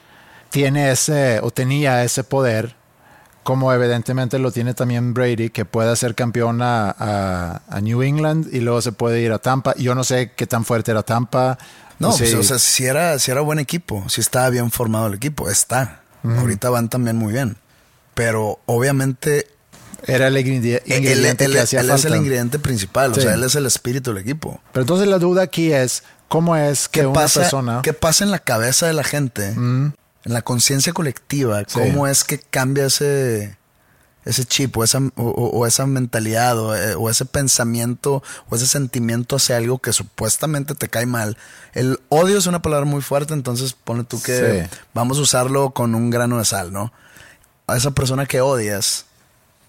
[0.50, 2.74] tiene ese, o tenía ese poder,
[3.42, 8.48] como evidentemente lo tiene también Brady, que puede ser campeón a, a- a New England
[8.52, 9.74] y luego se puede ir a Tampa.
[9.76, 11.56] Yo no sé qué tan fuerte era Tampa.
[11.98, 12.24] No, Sí.
[12.24, 15.48] pues, o sea, si era, si era buen equipo, si estaba bien formado el equipo,
[15.50, 16.02] está.
[16.22, 17.56] Ahorita van también muy bien.
[18.14, 19.46] Pero obviamente
[20.06, 22.16] era el él, ingrediente él- que hacía él es el falta.
[22.18, 23.20] ingrediente principal, Sí.
[23.20, 24.60] o sea, él es el espíritu del equipo.
[24.72, 27.80] Pero entonces la duda aquí es, ¿cómo es que ¿Qué una pasa, persona...
[27.82, 29.54] ¿Qué pasa en la cabeza de la gente,
[30.24, 31.60] en la conciencia colectiva?
[31.66, 31.78] Sí.
[31.78, 33.56] ¿Cómo es que cambia ese,
[34.24, 38.56] ese chip o esa, o, o- o esa mentalidad o, eh, o ese pensamiento o
[38.56, 41.36] ese sentimiento hacia algo que supuestamente te cae mal?
[41.72, 44.76] El odio es una palabra muy fuerte, entonces pone tú que Sí.
[44.94, 46.92] vamos a usarlo con un grano de sal, ¿no?
[47.66, 49.06] A esa persona que odias,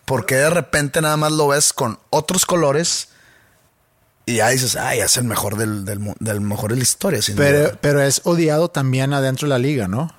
[0.06, 3.08] ¿por qué de repente nada más lo ves con otros colores?
[4.26, 7.22] Y ya dices, ay, es el mejor del, del, mejor de la historia.
[7.22, 7.78] sin Pero, duda".
[7.82, 10.14] pero es odiado también adentro de la liga, ¿no?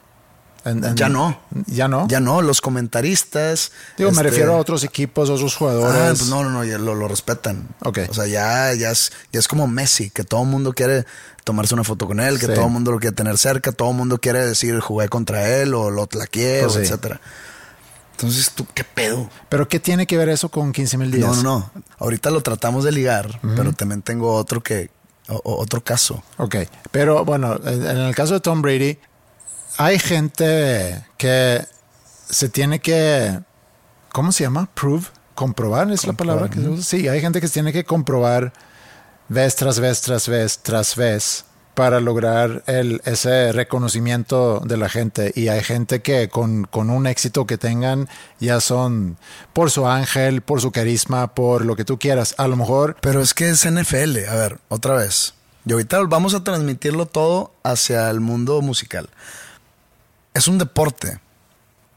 [0.65, 1.39] En- en- Ya no.
[1.67, 2.07] Ya no.
[2.09, 3.73] Ya no, los comentaristas.
[3.99, 6.01] Digo, me este, refiero a otros equipos, otros jugadores.
[6.01, 7.69] Ah, pues no, no, no, ya lo, lo respetan.
[7.85, 7.99] Ok.
[8.09, 11.05] O sea, ya, ya, es, ya es como Messi, que todo el mundo quiere
[11.45, 12.55] tomarse una foto con él, que Sí.
[12.55, 15.75] todo el mundo lo quiere tener cerca, todo el mundo quiere decir jugué contra él
[15.75, 16.85] o lo tlaqueé, Pues o sí.
[16.85, 17.21] etcétera.
[18.13, 19.29] Entonces, ¿tú qué pedo?
[19.49, 21.27] Pero ¿qué tiene que ver eso con 15 mil días?
[21.27, 21.83] No, no, no.
[21.99, 24.91] Ahorita lo tratamos de ligar, pero también tengo otro que,
[25.29, 26.23] o- otro caso.
[26.37, 26.57] Ok,
[26.93, 28.99] pero bueno, en en el caso de Tom Brady,
[29.77, 31.65] hay gente que
[32.29, 33.41] se tiene que,
[34.13, 34.69] ¿cómo se llama?
[34.75, 36.85] Prove, comprobar es la palabra que se usa.
[36.85, 38.53] Sí, hay gente que se tiene que comprobar
[39.29, 45.33] vez tras vez, tras vez, tras vez para lograr el, ese reconocimiento de la gente.
[45.35, 48.09] Y hay gente que con, con un éxito que tengan
[48.41, 49.17] ya son
[49.53, 52.35] por su ángel, por su carisma, por lo que tú quieras.
[52.39, 54.29] A lo mejor Pero es que es NFL.
[54.29, 55.35] A ver, otra vez.
[55.65, 59.09] Y ahorita vamos a transmitirlo todo hacia el mundo musical.
[60.35, 61.21] Es un deporte.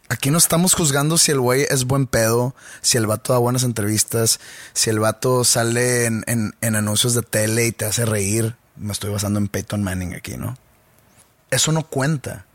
[0.08, 3.63] Aquí no estamos juzgando si el güey es buen pedo, si el vato da buenas
[3.63, 4.39] entrevistas,
[4.74, 8.56] si el vato sale en, en- en anuncios de tele y te hace reír.
[8.76, 10.58] Me estoy basando en Peyton Manning aquí, ¿no?
[11.50, 12.45] Eso no cuenta.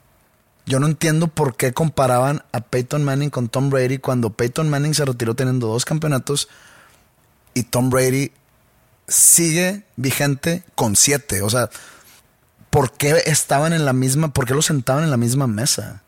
[0.66, 4.94] Yo no entiendo por qué comparaban a Peyton Manning con Tom Brady cuando Peyton Manning
[4.94, 6.48] se retiró teniendo dos campeonatos
[7.54, 8.30] y Tom Brady
[9.08, 11.42] sigue vigente con siete.
[11.42, 11.68] O sea,
[12.70, 16.02] ¿por qué estaban en la misma, por qué los sentaban en la misma mesa?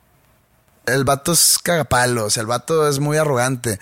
[0.87, 3.79] El vato es cagapalos, el vato es muy arrogante.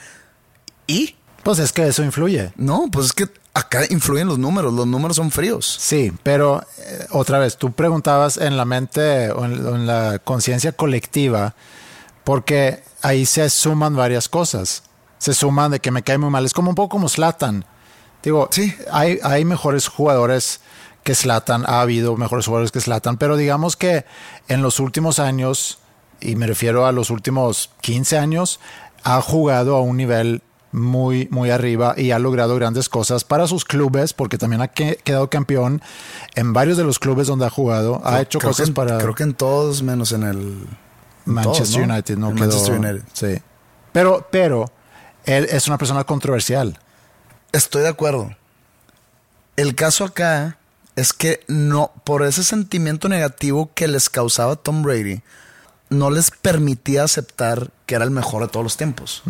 [0.86, 1.16] ¿Y?
[1.42, 2.52] pues es que eso influye.
[2.56, 5.78] No, pues es que acá influyen los números, los números son fríos.
[5.80, 10.18] Sí, pero eh, otra vez, tú preguntabas en la mente o en, o en la
[10.18, 11.54] conciencia colectiva,
[12.24, 14.82] porque ahí se suman varias cosas.
[15.18, 16.44] Se suman de que me cae muy mal.
[16.44, 17.64] Es como un poco como Slatan.
[18.22, 18.74] Digo, Sí.
[18.92, 20.60] hay, hay mejores jugadores
[21.04, 24.04] que Slatan, ha habido mejores jugadores que Slatan, pero digamos que
[24.48, 25.78] en los últimos años,
[26.20, 28.60] y me refiero a los últimos 15 años,
[29.02, 33.64] ha jugado a un nivel muy, muy arriba y ha logrado grandes cosas para sus
[33.64, 35.82] clubes, porque también ha que- quedado campeón
[36.36, 38.00] en varios de los clubes donde ha jugado.
[38.04, 40.36] Ha hecho Creo cosas en- para Creo que en todos, menos en el.
[41.26, 41.94] en Manchester todos, ¿no?
[41.94, 42.44] United, no En quedó.
[42.46, 43.02] Manchester United.
[43.14, 43.42] Sí.
[43.92, 44.70] Pero, pero,
[45.24, 46.78] él es una persona controversial.
[47.50, 48.30] Estoy de acuerdo.
[49.56, 50.56] El caso acá
[50.96, 55.22] es que no, por ese sentimiento negativo que les causaba Tom Brady,
[55.88, 59.22] no les permitía aceptar que era el mejor de todos los tiempos.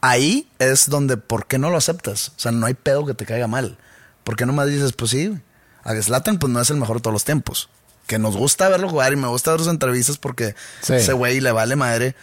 [0.00, 2.28] Ahí es donde, ¿por qué no lo aceptas?
[2.36, 3.78] O sea, no hay pedo que te caiga mal.
[4.24, 5.36] ¿Por qué nomás dices, pues sí,
[5.84, 7.68] a Zlatan pues no es el mejor de todos los tiempos?
[8.06, 10.94] Que nos gusta verlo jugar y me gusta ver sus entrevistas porque Sí.
[10.94, 12.14] ese güey le vale madre.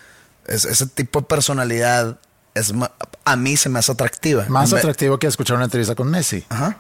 [0.48, 2.18] Es, ese tipo de personalidad
[2.54, 2.74] es
[3.26, 4.46] a mí se me hace atractiva.
[4.48, 6.46] Más atractivo que escuchar una entrevista con Messi.
[6.50, 6.78] Ajá.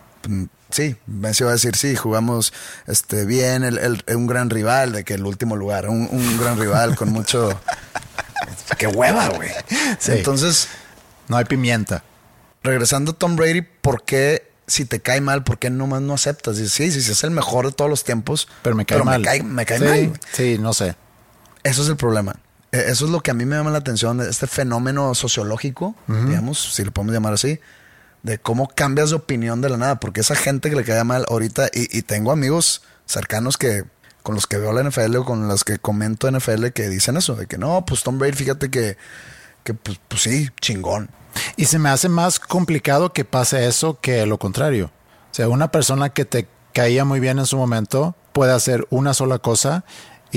[0.71, 2.51] Sí, Messi va a decir, sí, jugamos
[2.87, 6.59] este, bien, el, el- un gran rival, de que el último lugar, un, un gran
[6.59, 7.59] rival con mucho...
[8.77, 9.49] ¡Qué hueva, güey!
[9.99, 10.11] Sí.
[10.13, 10.67] Entonces,
[11.27, 12.03] No hay pimienta.
[12.63, 16.57] regresando a Tom Brady, ¿por qué, si te cae mal, por qué nomás no aceptas?
[16.57, 19.19] Dices, sí, sí, sí, es el mejor de todos los tiempos, Pero me cae mal.
[19.21, 20.19] Me cae, me cae sí, mal.
[20.33, 20.95] Sí, no sé.
[21.63, 22.35] Eso es el problema.
[22.71, 26.73] Eh, Eso es lo que a mí me llama la atención este fenómeno sociológico, digamos,
[26.73, 27.59] si lo podemos llamar así,
[28.25, 31.25] de cómo cambias de opinión de la nada, porque esa gente que le cae mal
[31.29, 33.83] ahorita, y, y tengo amigos cercanos que
[34.23, 37.35] con los que veo la NFL o con los que comento NFL que dicen eso,
[37.35, 38.97] de que no, pues Tom Brady, fíjate que,
[39.63, 41.11] que pues, pues sí, chingón.
[41.55, 44.89] Y se me hace más complicado que pase eso que lo contrario.
[45.31, 49.13] O sea, una persona que te caía muy bien en su momento puede hacer una
[49.13, 49.85] sola cosa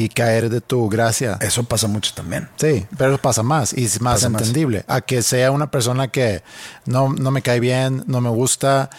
[0.04, 1.38] y caer de tu gracia.
[1.40, 2.48] Eso pasa mucho también.
[2.56, 4.42] Sí, pero pasa más y es más Pasa más.
[4.42, 4.84] entendible.
[4.86, 6.42] A que sea una persona que
[6.86, 8.90] no, no me cae bien, no me gusta,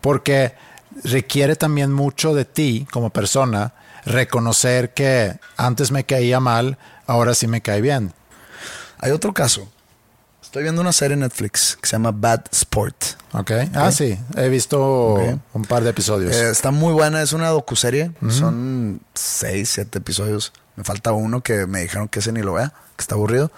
[0.00, 0.54] porque
[1.04, 3.72] requiere también mucho de ti como persona
[4.04, 8.12] reconocer que antes me caía mal, ahora sí me cae bien.
[8.98, 9.68] Hay otro caso.
[10.48, 13.04] Estoy viendo una serie en Netflix que se llama Bad Sport.
[13.34, 13.50] ¿Ok?
[13.74, 15.16] Ah, sí, he visto
[15.52, 16.34] un par de episodios.
[16.34, 18.12] Eh, está muy buena, es una docuserie.
[18.30, 20.54] Son seis, siete episodios.
[20.74, 23.52] Me falta uno que me dijeron que ese ni lo vea, que está aburrido.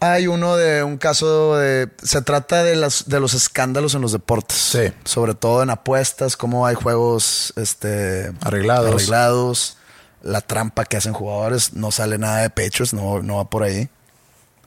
[0.00, 1.90] Hay uno de un caso de.
[2.02, 4.58] Se trata de, las, de los escándalos en los deportes.
[4.58, 4.92] Sí.
[5.04, 8.92] Sobre todo en apuestas, cómo hay juegos este, Arreglados.
[8.92, 9.76] arreglados,
[10.22, 11.72] la trampa que hacen jugadores.
[11.74, 13.88] No sale nada de pechos, no, no va por ahí.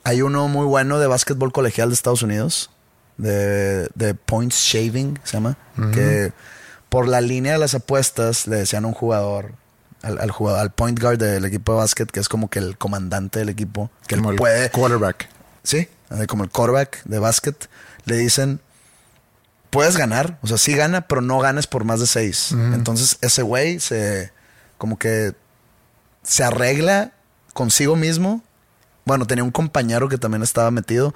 [0.04, 2.70] Hay uno muy bueno de básquetbol colegial de Estados Unidos,
[3.16, 5.56] de, de points shaving, se llama,
[5.92, 6.32] que
[6.88, 9.52] por la línea de las apuestas le decían a un jugador,
[10.02, 12.78] al, al jugador, al point guard del equipo de básquet, que es como que el
[12.78, 15.28] comandante del equipo, que él como el puede, quarterback.
[15.62, 17.68] sí, eh, como el quarterback de básquet,
[18.06, 18.60] le dicen,
[19.68, 22.52] puedes ganar, o sea, sí gana, pero no ganes por más de seis.
[22.52, 24.32] Entonces ese güey se,
[24.78, 25.34] como que
[26.22, 27.12] se arregla
[27.52, 28.42] consigo mismo.
[29.04, 31.14] Bueno, tenía un compañero que también estaba metido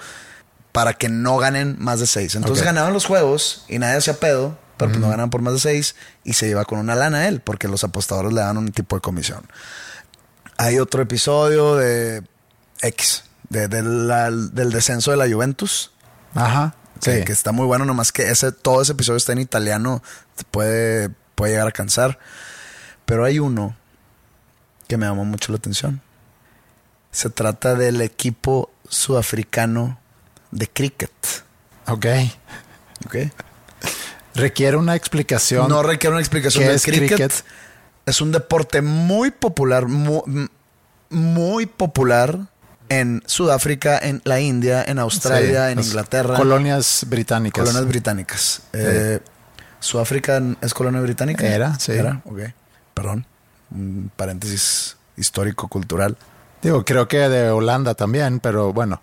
[0.73, 2.35] para que no ganen más de seis.
[2.35, 5.61] Entonces ganaban los juegos y nadie hacía pedo, pero pues no ganaban por más de
[5.61, 5.95] seis
[6.25, 8.97] y se iba con una lana a él porque los apostadores le daban un tipo
[8.97, 9.47] de comisión.
[10.57, 12.23] Hay otro episodio de
[12.81, 15.93] X, de- de la- del descenso de la Juventus.
[16.35, 16.75] Ajá.
[17.01, 17.25] Que, Sí.
[17.25, 20.03] que está muy bueno, nomás que ese, todo ese episodio está en italiano,
[20.37, 22.19] te puede, puede llegar a cansar.
[23.05, 23.77] Pero hay uno
[24.89, 26.01] que me llamó mucho la atención.
[27.15, 29.99] Se trata del equipo sudafricano
[30.51, 31.13] de cricket.
[31.87, 32.07] Ok.
[33.07, 33.17] ¿ok?
[34.35, 35.69] Requiere una explicación.
[35.69, 37.09] No requiere una explicación ¿Qué del es cricket.
[37.09, 37.33] cricket?
[38.05, 40.25] Es un deporte muy popular, mu-
[41.09, 42.41] muy, popular
[42.89, 46.35] en Sudáfrica, en la India, en Australia, Sí, en Inglaterra.
[46.37, 47.65] Colonias británicas.
[47.65, 48.63] Colonias británicas.
[48.73, 49.21] Eh,
[49.79, 51.47] ¿Sudáfrica es colonia británica?
[51.47, 51.93] Era, sí.
[51.93, 52.41] Era, ok.
[52.93, 53.25] Perdón.
[53.71, 56.17] Un paréntesis histórico-cultural.
[56.65, 59.01] Digo, creo que de Holanda también, pero bueno.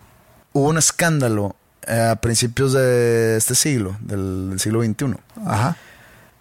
[0.53, 1.55] Hubo un escándalo
[1.87, 5.15] eh, a principios de este siglo, del, del siglo XXI.
[5.47, 5.77] Ajá.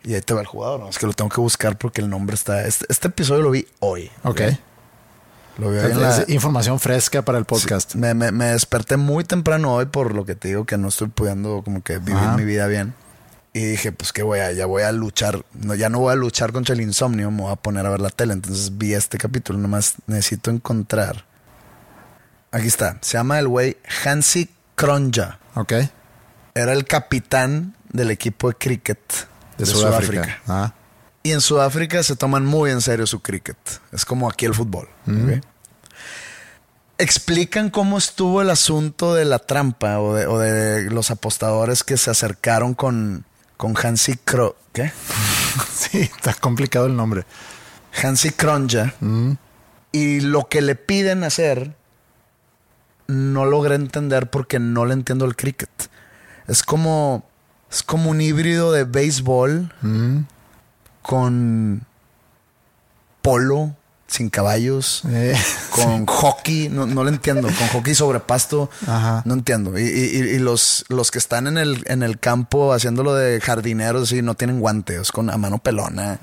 [0.03, 0.81] Y ahí te va el jugador.
[0.81, 0.89] ¿no?
[0.89, 2.67] Es que lo tengo que buscar porque el nombre está.
[2.67, 4.11] Este, este episodio lo vi hoy.
[4.25, 4.41] Ok.
[5.59, 7.93] Lo vi hoy en Es la- información fresca para el podcast.
[7.93, 10.89] Sí, me, me- me desperté muy temprano hoy por lo que te digo que no
[10.89, 12.37] estoy pudiendo como que vivir Ajá.
[12.37, 12.95] mi vida bien.
[13.53, 16.17] Y dije, pues que voy a, ya voy a luchar, no, ya no voy a
[16.17, 18.33] luchar contra el insomnio, me voy a poner a ver la tele.
[18.33, 21.25] Entonces vi este capítulo, nomás necesito encontrar.
[22.53, 25.39] Aquí está, se llama el güey Hansi Kronja.
[25.55, 25.73] Ok.
[26.55, 29.01] Era el capitán del equipo de cricket
[29.59, 30.41] De, Sudáfrica.
[30.47, 30.75] Ah.
[31.23, 33.59] y en Sudáfrica se toman muy en serio su cricket.
[33.91, 34.89] Es como aquí el fútbol.
[35.07, 35.45] ¿ok?
[36.99, 41.97] Explican cómo estuvo el asunto de la trampa o de, o de los apostadores que
[41.97, 43.25] se acercaron con,
[43.61, 44.57] con Hansi Kro...
[44.73, 44.91] ¿Qué?
[45.75, 47.27] Sí, está complicado el nombre.
[48.03, 48.95] Hansi Kronja.
[49.93, 51.75] Y lo que le piden hacer
[53.07, 55.69] no logré entender porque no le entiendo el cricket.
[56.47, 57.25] Es como...
[57.71, 59.73] Es como un híbrido de béisbol
[61.03, 61.87] con
[63.21, 63.77] polo
[64.11, 65.35] sin caballos, Eh,
[65.71, 69.23] con hockey, no, no lo entiendo, con hockey sobre pasto, Ajá.
[69.25, 69.79] no entiendo.
[69.79, 74.09] Y, y- y los, los que están en el, en el campo haciéndolo de jardineros,
[74.11, 76.19] sí, no tienen guantes, con a mano pelona.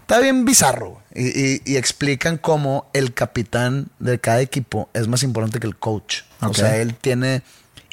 [0.00, 1.02] Está bien bizarro.
[1.14, 5.76] Y, y- y explican cómo el capitán de cada equipo es más importante que el
[5.76, 6.22] coach.
[6.40, 7.42] O sea, él tiene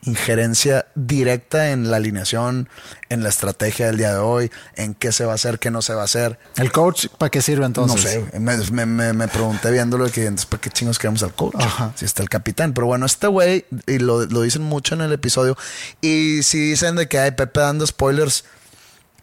[0.05, 2.69] injerencia directa en la alineación,
[3.09, 5.81] en la estrategia del día de hoy, en qué se va a hacer, qué no
[5.81, 6.39] se va a hacer.
[6.57, 8.03] ¿El coach para qué sirve entonces?
[8.03, 11.33] No sé, me, me, me, me pregunté viéndolo que entonces, ¿para qué chingos queremos al
[11.33, 11.55] coach?
[11.57, 11.91] Ajá.
[11.95, 12.73] Si está el capitán.
[12.73, 15.57] Pero bueno, este güey, y lo, lo dicen mucho en el episodio,
[16.01, 18.45] y si dicen de que hay Pepe dando spoilers,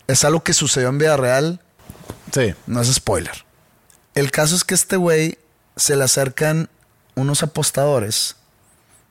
[0.08, 1.60] es algo que sucedió en vida real,
[2.32, 2.54] Sí.
[2.66, 3.44] no es spoiler.
[4.14, 5.38] El caso es que este güey
[5.76, 6.68] se le acercan
[7.14, 8.36] unos apostadores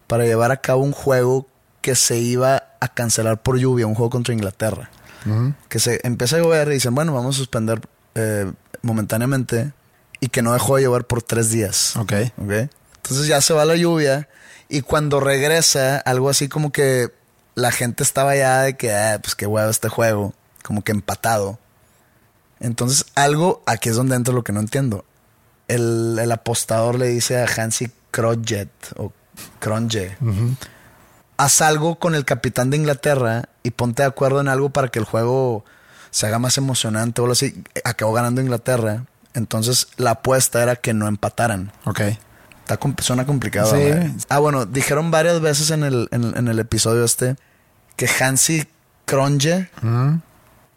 [0.08, 1.48] para llevar a cabo un juego
[1.82, 4.90] que se iba a cancelar por lluvia, un juego contra Inglaterra.
[5.70, 7.80] Que se empieza a llover y dicen, bueno, vamos a suspender
[8.16, 8.52] eh,
[8.82, 9.72] momentáneamente
[10.20, 11.96] y que no dejó de llover por tres días.
[11.96, 12.14] Ok.
[12.38, 12.52] ¿ok?
[12.96, 14.28] Entonces ya se va la lluvia
[14.68, 17.10] y cuando regresa, algo así como que
[17.56, 21.60] la gente estaba ya de que, ah, pues qué huevo este juego, como que empatado.
[22.60, 25.06] Entonces algo, aquí es donde entra lo que no entiendo.
[25.68, 29.12] El, el apostador le dice a Hansi Krojet o
[29.60, 30.18] Cronje,
[31.38, 35.00] haz algo con el capitán de Inglaterra y ponte de acuerdo en algo para que
[35.00, 35.66] el juego
[36.12, 37.64] se haga más emocionante o algo así.
[37.84, 39.06] Acabó ganando Inglaterra.
[39.34, 41.72] Entonces la apuesta era que no empataran.
[41.86, 42.02] Ok.
[42.62, 43.76] Está suena complicado.
[43.76, 44.16] Sí.
[44.30, 47.36] Ah, bueno, dijeron varias veces en el, en, en el episodio este
[47.96, 48.68] que Hansi
[49.06, 49.70] Cronje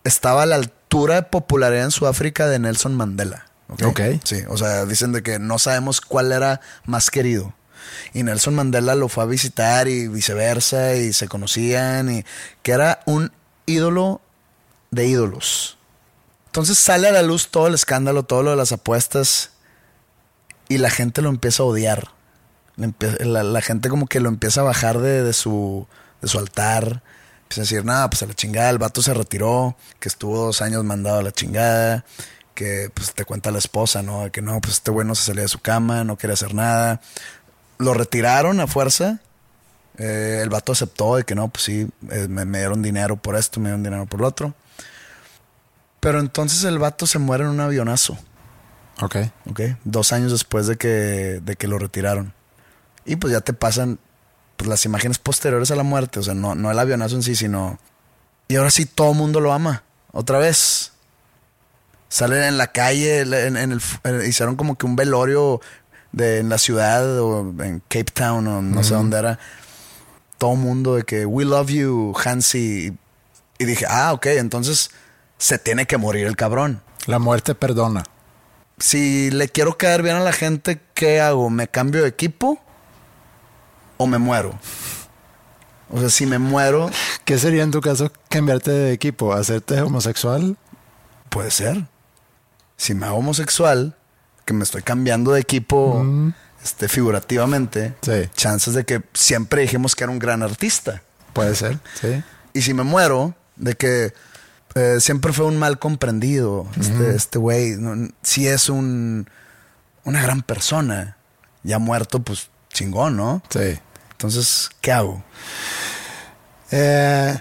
[0.03, 3.47] estaba a la altura de popularidad en Sudáfrica de Nelson Mandela.
[3.83, 4.01] Ok.
[4.25, 7.55] Sí, o sea, dicen de que no sabemos cuál era más querido.
[8.13, 12.25] Y Nelson Mandela lo fue a visitar y viceversa, y se conocían, y
[12.63, 13.33] que era un
[13.67, 14.21] ídolo
[14.91, 15.79] de ídolos.
[16.47, 19.51] Entonces sale a la luz todo el escándalo, todo lo de las apuestas,
[20.69, 22.13] y la gente lo empieza a odiar.
[22.77, 25.87] La, gente como que lo empieza a bajar de, de su,
[26.21, 27.03] de su altar.
[27.43, 30.63] Empieza a decir, nada, pues a la chingada, el vato se retiró, que estuvo dos
[30.63, 32.05] años mandado a la chingada,
[32.55, 34.31] que pues te cuenta la esposa, ¿no?
[34.33, 37.01] Que no, pues este güey no se salía de su cama, no quería hacer nada.
[37.79, 39.21] Lo retiraron a fuerza.
[39.99, 43.37] Eh, el vato aceptó de que no, pues sí, eh, me, me dieron dinero por
[43.37, 44.55] esto, me dieron dinero por lo otro.
[46.01, 48.19] Pero entonces el vato se muere en un avionazo.
[49.01, 49.17] Ok.
[49.49, 49.61] ¿ok?
[49.85, 52.33] Dos años después de que, de que lo retiraron.
[53.05, 53.99] Y pues ya te pasan
[54.57, 57.35] pues, las imágenes posteriores a la muerte, o sea, no, no el avionazo en sí,
[57.35, 57.79] sino...
[58.49, 60.93] Y ahora sí todo el mundo lo ama, otra vez.
[62.11, 65.61] Salen en la calle, en, en el, hicieron como que un velorio
[66.15, 69.39] de, en la ciudad o en Cape Town o no sé dónde era.
[70.39, 72.97] Todo mundo de que, we love you, Hansi.
[73.59, 74.91] Y dije, ah, ok, entonces
[75.39, 78.05] se tiene que morir el cabrón La muerte perdona.
[78.79, 81.51] si le quiero caer bien a la gente, ¿qué hago?
[81.51, 82.59] ¿Me cambio de equipo
[83.97, 84.59] o me muero?
[85.91, 86.91] O sea, si me muero,
[87.25, 89.33] ¿Qué sería en tu caso cambiarte de equipo?
[89.33, 90.57] ¿Hacerte homosexual?
[91.31, 91.87] puede ser.
[92.77, 93.97] Si me hago homosexual,
[94.45, 96.05] que me estoy cambiando de equipo
[96.63, 98.29] este, figurativamente, Sí.
[98.35, 101.03] chances de que siempre dijimos que era un gran artista.
[101.33, 102.23] Puede ser, sí.
[102.53, 104.13] Y si me muero, de que
[104.75, 106.67] eh, siempre fue un mal comprendido.
[106.81, 109.29] Este este güey, no, sí es un,
[110.05, 111.17] una gran persona.
[111.63, 113.43] Ya muerto, pues chingón, ¿no?
[113.51, 113.79] Sí.
[114.13, 115.23] Entonces, ¿qué hago?
[116.71, 117.37] Eh,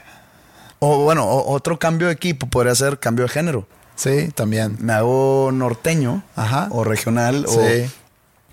[0.80, 3.68] O bueno, o- otro cambio de equipo podría ser cambio de género.
[4.04, 4.78] Sí, también.
[4.80, 6.68] Me hago norteño Ajá.
[6.72, 7.92] o regional Sí.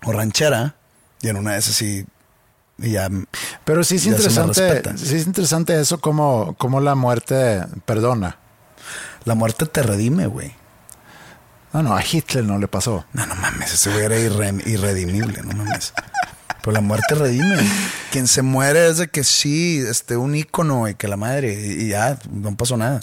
[0.05, 0.74] o, o ranchera.
[1.22, 2.07] Y en una de esas sí.
[2.78, 3.09] Y ya.
[3.64, 8.38] Pero sí es interesante, sí es interesante eso como, como la muerte perdona.
[9.24, 10.55] La muerte te redime, güey.
[11.74, 13.05] No, no, a Hitler no le pasó.
[13.12, 15.92] No, no mames, ese güey era irre- irredimible, no mames.
[16.62, 17.59] Pero la muerte redime.
[18.11, 21.88] Quien se muere es de que sí, este, un ícono y que la madre, y
[21.88, 23.01] ya, no pasó nada.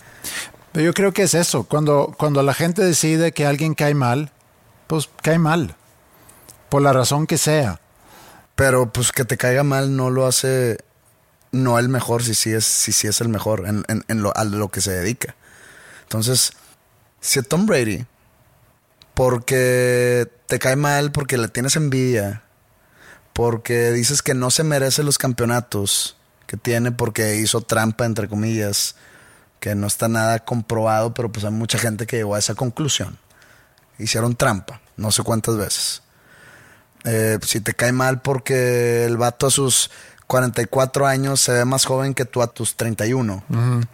[0.84, 1.64] Yo creo que es eso.
[1.64, 4.32] Cuando, cuando la gente decide que alguien cae mal,
[4.88, 5.76] pues cae mal.
[6.70, 7.80] Por la razón que sea.
[8.56, 10.78] Pero pues que te caiga mal no lo hace
[11.52, 14.44] no el mejor, si sí es, si es el mejor en, en- en lo, a
[14.44, 15.36] lo que se dedica.
[16.04, 16.52] Entonces,
[17.22, 18.06] si a Tom Brady,
[19.14, 22.44] porque te cae mal, porque le tienes envidia,
[23.34, 28.96] porque dices que no se merece los campeonatos que tiene porque hizo trampa, entre comillas,
[29.60, 33.18] que no está nada comprobado, pero pues hay mucha gente que llegó a esa conclusión.
[33.98, 36.02] Hicieron trampa, no sé cuántas veces.
[37.04, 39.90] Eh, si te cae mal porque el vato a sus
[40.28, 43.44] 44 años se ve más joven que tú a tus 31.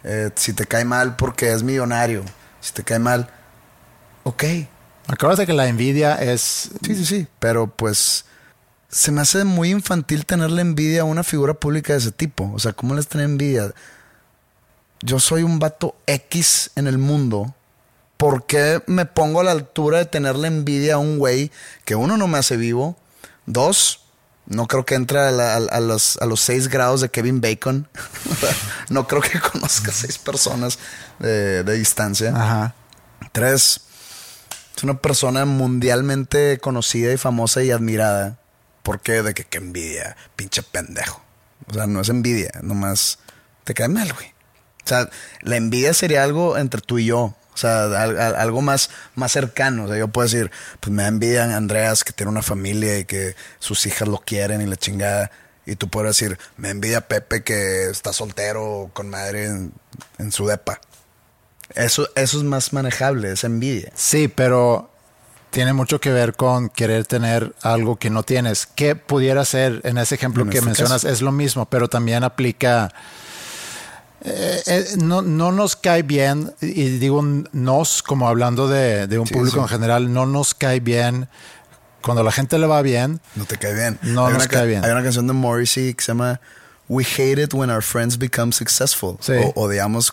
[0.02, 2.24] Eh, si te cae mal porque es millonario.
[2.60, 3.30] Si te cae mal,
[4.24, 4.44] ok.
[5.06, 6.70] Acuérdate que la envidia es...
[6.82, 7.26] Sí, sí, sí.
[7.38, 8.24] Pero pues
[8.88, 12.50] se me hace muy infantil tenerle envidia a una figura pública de ese tipo.
[12.52, 13.72] O sea, ¿cómo les tener envidia?
[15.04, 17.54] Yo soy un vato X en el mundo.
[18.16, 21.50] ¿Por qué me pongo a la altura de tenerle envidia a un güey
[21.84, 22.96] que uno no me hace vivo?
[23.46, 24.00] Dos,
[24.46, 27.40] No creo que entre a, la- a- a los, a los seis grados de Kevin
[27.40, 27.88] Bacon.
[28.90, 30.78] no creo que conozca seis personas
[31.18, 32.30] de, de distancia.
[32.34, 32.74] Ajá.
[33.32, 33.80] Tres,
[34.76, 38.36] es una persona mundialmente conocida y famosa y admirada.
[38.82, 39.22] ¿Por qué?
[39.22, 41.22] De que qué envidia, pinche pendejo.
[41.68, 43.18] O sea, no es envidia, nomás
[43.64, 44.33] te cae mal, güey.
[44.84, 45.08] O sea,
[45.42, 47.20] la envidia sería algo entre tú y yo.
[47.54, 49.84] O sea, al- al- algo más, más cercano.
[49.84, 52.98] O sea, yo puedo decir, pues me da envidia a Andreas que tiene una familia
[52.98, 55.30] y que sus hijas lo quieren y la chingada.
[55.66, 59.72] Y tú puedes decir, me envidia a Pepe que está soltero con madre en,
[60.18, 60.80] en su depa.
[61.74, 63.90] Eso, eso es más manejable, esa envidia.
[63.94, 64.90] Sí, pero
[65.50, 68.66] tiene mucho que ver con querer tener algo que no tienes.
[68.66, 71.02] ¿Qué pudiera ser en ese ejemplo En que este mencionas?
[71.02, 71.08] caso.
[71.08, 72.92] Es lo mismo, pero también aplica.
[74.24, 77.22] Eh, eh, no, no nos cae bien, y digo
[77.52, 79.62] nos como hablando de, de un Sí, público sí.
[79.62, 81.28] en general, no nos cae bien
[82.02, 83.20] cuando a la gente le va bien.
[83.34, 83.98] No te cae bien.
[84.02, 84.84] No Hay nos cae bien.
[84.84, 86.40] Hay una canción de Morrissey que se llama
[86.88, 89.16] We hate it when our friends become successful.
[89.20, 89.32] Sí.
[89.54, 90.12] O odiamos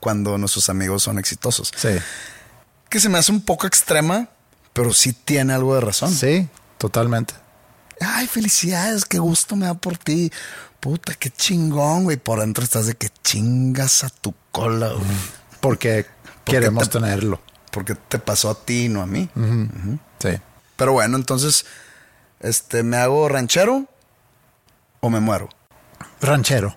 [0.00, 1.72] cuando nuestros amigos son exitosos.
[1.76, 1.88] Sí,
[2.88, 4.28] Que se me hace un poco extrema,
[4.72, 6.12] pero sí tiene algo de razón.
[6.12, 6.48] sí,
[6.78, 7.34] totalmente.
[8.00, 10.30] Ay, felicidades, qué gusto me da por ti.
[10.84, 12.18] Puta, qué chingón, güey.
[12.18, 15.06] Por dentro estás de que chingas a tu cola, güey.
[15.60, 16.04] Porque
[16.44, 17.40] queremos te- tenerlo.
[17.70, 19.30] Porque te pasó a ti, no a mí.
[20.18, 20.28] Sí.
[20.76, 21.64] Pero bueno, entonces,
[22.40, 23.86] este, ¿me hago ranchero
[25.00, 25.48] o me muero?
[26.20, 26.76] Ranchero.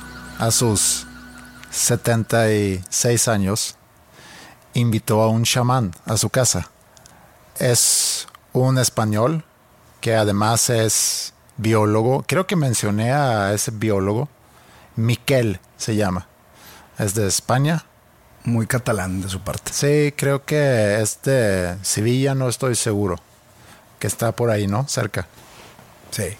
[0.41, 1.05] a sus
[1.69, 3.75] 76 años,
[4.73, 6.67] invitó a un chamán a su casa.
[7.59, 9.45] Es un español
[10.01, 12.25] que además es biólogo.
[12.27, 14.29] Creo que mencioné a ese biólogo.
[14.95, 16.27] Miquel se llama.
[16.97, 17.85] Es de España.
[18.43, 19.71] Muy catalán de su parte.
[19.71, 23.17] Sí, creo que es de Sevilla, no estoy seguro.
[23.99, 24.87] Que está por ahí, ¿no?
[24.87, 25.27] Cerca.
[26.09, 26.35] Sí.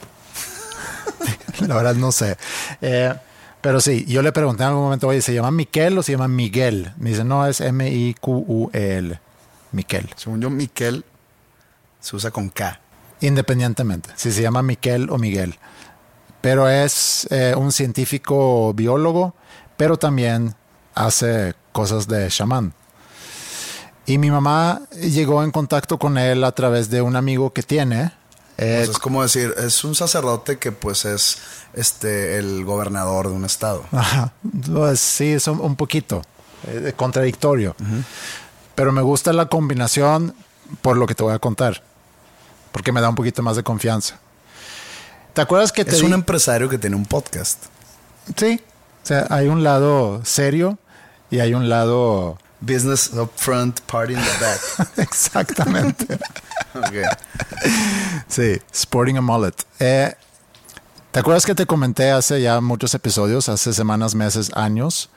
[1.67, 2.35] La verdad no sé.
[2.81, 3.13] Eh,
[3.61, 6.27] pero sí, yo le pregunté en algún momento, oye, ¿se llama Miquel o se llama
[6.27, 6.93] Miguel?
[6.97, 9.19] Me dice, no, es M-I-Q-U-E-L.
[9.71, 10.09] Miquel.
[10.15, 11.05] Según yo, Miquel
[11.99, 12.79] se usa con K.
[13.21, 15.55] Independientemente, si se llama Miquel o Miguel.
[16.41, 19.35] Pero es eh, un científico biólogo,
[19.77, 20.55] pero también
[20.95, 22.73] hace cosas de chamán.
[24.07, 28.11] Y mi mamá llegó en contacto con él a través de un amigo que tiene.
[28.61, 31.37] Eh, O sea, es como decir, es un sacerdote que pues es
[31.73, 33.83] este el gobernador de un estado.
[33.91, 34.33] Ajá.
[34.73, 36.21] Pues sí, es un, un poquito
[36.67, 37.75] eh, contradictorio.
[38.75, 40.33] Pero me gusta la combinación
[40.81, 41.83] por lo que te voy a contar.
[42.71, 44.19] Porque me da un poquito más de confianza.
[45.33, 47.65] ¿Te acuerdas que te Es un empresario que tiene un podcast.
[48.35, 48.61] Sí.
[49.03, 50.77] O sea, hay un lado serio
[51.29, 52.37] y hay un lado...
[52.63, 54.89] Business up front, party in the back.
[54.97, 56.05] Exactamente.
[56.75, 56.95] Ok.
[58.27, 59.53] sí, Sporting a Mullet.
[59.79, 60.13] Eh,
[61.11, 65.09] ¿Te acuerdas que te comenté hace ya muchos episodios, hace semanas, meses, años,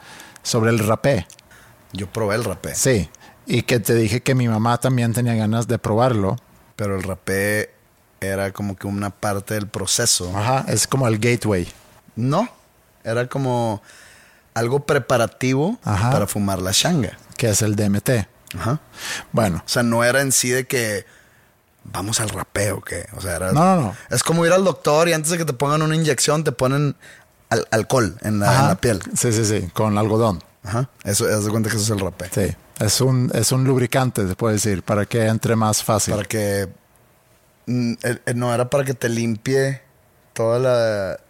[0.43, 1.27] sobre el rapé?
[1.93, 3.09] Yo probé el rapé, Sí.
[3.47, 6.37] Y que te dije que mi mamá también tenía ganas de probarlo.
[6.77, 7.73] pero el rapé
[8.21, 10.33] era como que una parte del proceso.
[10.37, 11.69] Ajá, es como el gateway.
[12.17, 12.49] No,
[13.05, 13.83] era como
[14.55, 16.11] algo preparativo Ajá.
[16.11, 17.19] para fumar la shanga.
[17.37, 18.27] que es el DMT.
[18.59, 18.81] Ajá.
[19.33, 21.05] Bueno, O sea, no era en sí de que
[21.85, 23.53] vamos al rapeo, que, o sea, era.
[23.53, 23.97] No, no, no.
[24.11, 26.97] Es como ir al doctor y antes de que te pongan una inyección te ponen
[27.51, 28.69] al- alcohol en la, en ajá.
[28.69, 29.01] la piel.
[29.17, 30.43] Sí, sí, sí, con algodón.
[30.63, 30.89] Ajá.
[31.05, 32.31] Eso, haz de cuenta que eso es el rapé.
[32.33, 36.15] Sí, es un, es un lubricante, se puede decir, para que entre más fácil.
[36.15, 36.69] Para que.
[37.67, 39.83] mm, eh, eh, no era para que te limpie
[40.33, 41.21] toda la.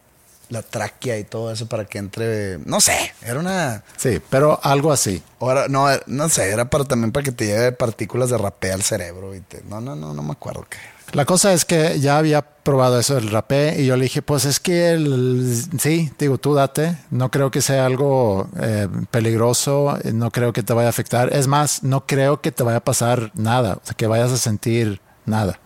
[0.49, 2.59] La tráquea y todo eso para que entre.
[2.59, 3.82] No sé, era una.
[3.97, 5.22] Sí, pero algo así.
[5.40, 8.82] Ahora, no, no sé, era para también para que te lleve partículas de rapé al
[8.82, 9.34] cerebro.
[9.34, 10.78] Y te, no, no, no, no me acuerdo qué.
[11.12, 14.45] La cosa es que ya había probado eso del rapé y yo le dije, pues
[14.47, 20.32] es que el, sí, digo, tú date, no creo que sea algo eh, peligroso, no
[20.32, 23.30] creo que te vaya a afectar, es más, no creo que te vaya a pasar
[23.34, 25.61] nada, o sea, que vayas a sentir nada.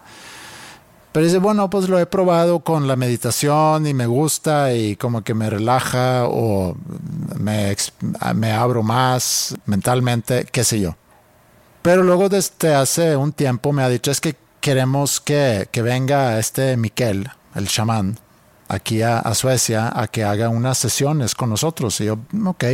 [1.12, 5.22] Pero dice, bueno, pues lo he probado con la meditación y me gusta y como
[5.24, 6.76] que me relaja o
[7.38, 7.74] me,
[8.34, 10.96] me abro más mentalmente, qué sé yo.
[11.82, 16.38] Pero luego desde hace un tiempo me ha dicho, es que queremos que, que venga
[16.38, 18.18] este Miquel, el chamán,
[18.68, 22.00] aquí a, a, Suecia a que haga unas sesiones con nosotros.
[22.02, 22.64] Y yo, ok,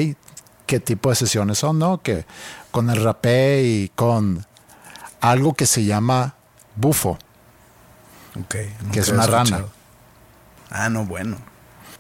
[0.67, 1.79] ¿qué tipo de sesiones son?
[1.79, 2.25] No, que
[2.73, 4.45] con el rapé y con
[5.21, 6.35] algo que se llama
[6.75, 7.17] bufo.
[8.41, 8.57] Ok.
[8.93, 9.65] Que es una rana.
[10.71, 11.39] Ah, no, bueno.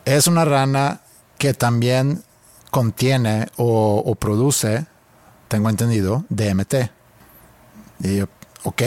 [0.04, 1.00] Es una rana
[1.38, 2.22] que también
[2.70, 4.86] contiene o, o produce,
[5.48, 6.74] tengo entendido, DMT.
[8.00, 8.26] Y yo,
[8.64, 8.82] ok,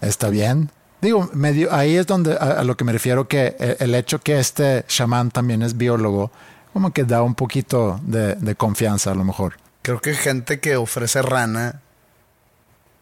[0.00, 0.70] está bien.
[1.02, 4.20] Digo, medio, ahí es donde a, a, lo que me refiero que el, el, hecho
[4.20, 6.30] que este chamán también es biólogo,
[6.72, 9.56] como que da un poquito de, de, confianza a lo mejor.
[9.82, 11.82] Creo que gente que ofrece rana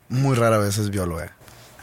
[0.09, 1.33] muy rara vez es bióloga.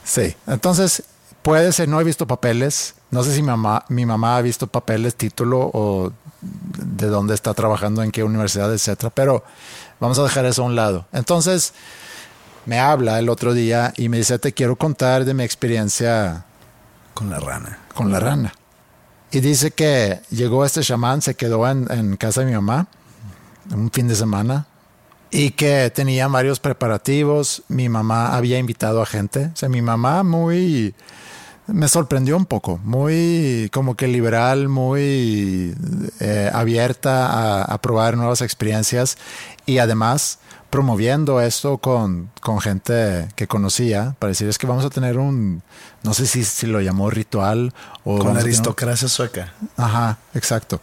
[0.04, 1.04] Sí, entonces
[1.50, 4.68] puede ser, no he visto papeles, no sé si mi mamá, mi mamá ha visto
[4.68, 9.44] papeles, título o de dónde está trabajando, en qué universidad, etcétera, pero
[10.00, 11.08] vamos a dejar eso a un lado.
[11.12, 11.74] Entonces,
[12.68, 16.46] me habla el otro día y me dice, te quiero contar de mi experiencia
[17.16, 17.80] con la rana.
[17.96, 18.54] Con la rana.
[19.32, 22.86] Y dice que llegó este chamán, se quedó en, en casa de mi mamá
[23.72, 24.68] un fin de semana
[25.32, 27.64] y que tenía varios preparativos.
[27.70, 29.50] Mi mamá había invitado a gente.
[29.52, 30.94] O sea, mi mamá muy...
[31.72, 35.76] Me sorprendió un poco, muy como que liberal, muy
[36.20, 39.18] eh, abierta a, a probar nuevas experiencias
[39.66, 40.40] y además
[40.70, 45.64] promoviendo esto con, con, gente que conocía para decir es que vamos a tener un,
[46.04, 48.20] no sé si, si lo llamó ritual o...
[48.20, 49.10] Con aristocracia un...
[49.10, 49.54] sueca.
[49.78, 50.80] Ajá, exacto.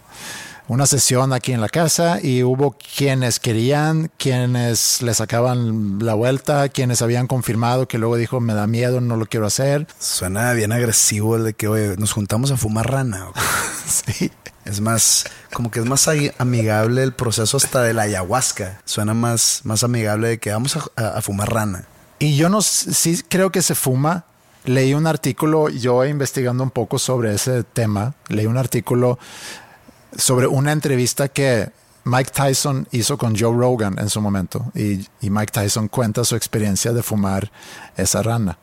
[0.68, 6.68] Una sesión aquí en la casa y hubo quienes querían, quienes le sacaban la vuelta,
[6.70, 9.86] quienes habían confirmado que luego dijo me da miedo, no lo quiero hacer.
[10.00, 13.28] Suena bien agresivo el de que oye, nos juntamos a fumar rana.
[13.86, 14.32] sí.
[14.64, 16.08] Es más, como que es más
[16.38, 18.80] amigable el proceso hasta de la ayahuasca.
[18.84, 21.84] Suena más, más amigable de que vamos a, a, a fumar rana.
[22.18, 24.24] Y yo no, sí creo que se fuma.
[24.64, 29.16] Leí un artículo, yo investigando un poco sobre ese tema, leí un artículo
[30.16, 31.70] sobre una entrevista que
[32.04, 34.70] Mike Tyson hizo con Joe Rogan en su momento.
[34.74, 37.50] Y, y Mike Tyson cuenta su experiencia de fumar
[37.96, 38.58] esa rana.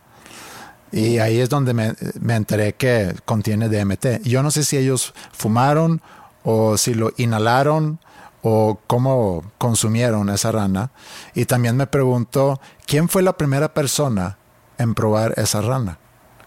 [0.93, 4.21] Y ahí es donde me, me, enteré que contiene DMT.
[4.23, 6.01] Yo no sé si ellos fumaron
[6.43, 7.99] o si lo inhalaron
[8.43, 10.91] o cómo consumieron esa rana.
[11.33, 14.37] Y también me pregunto, ¿quién fue la primera persona
[14.77, 15.97] en probar esa rana?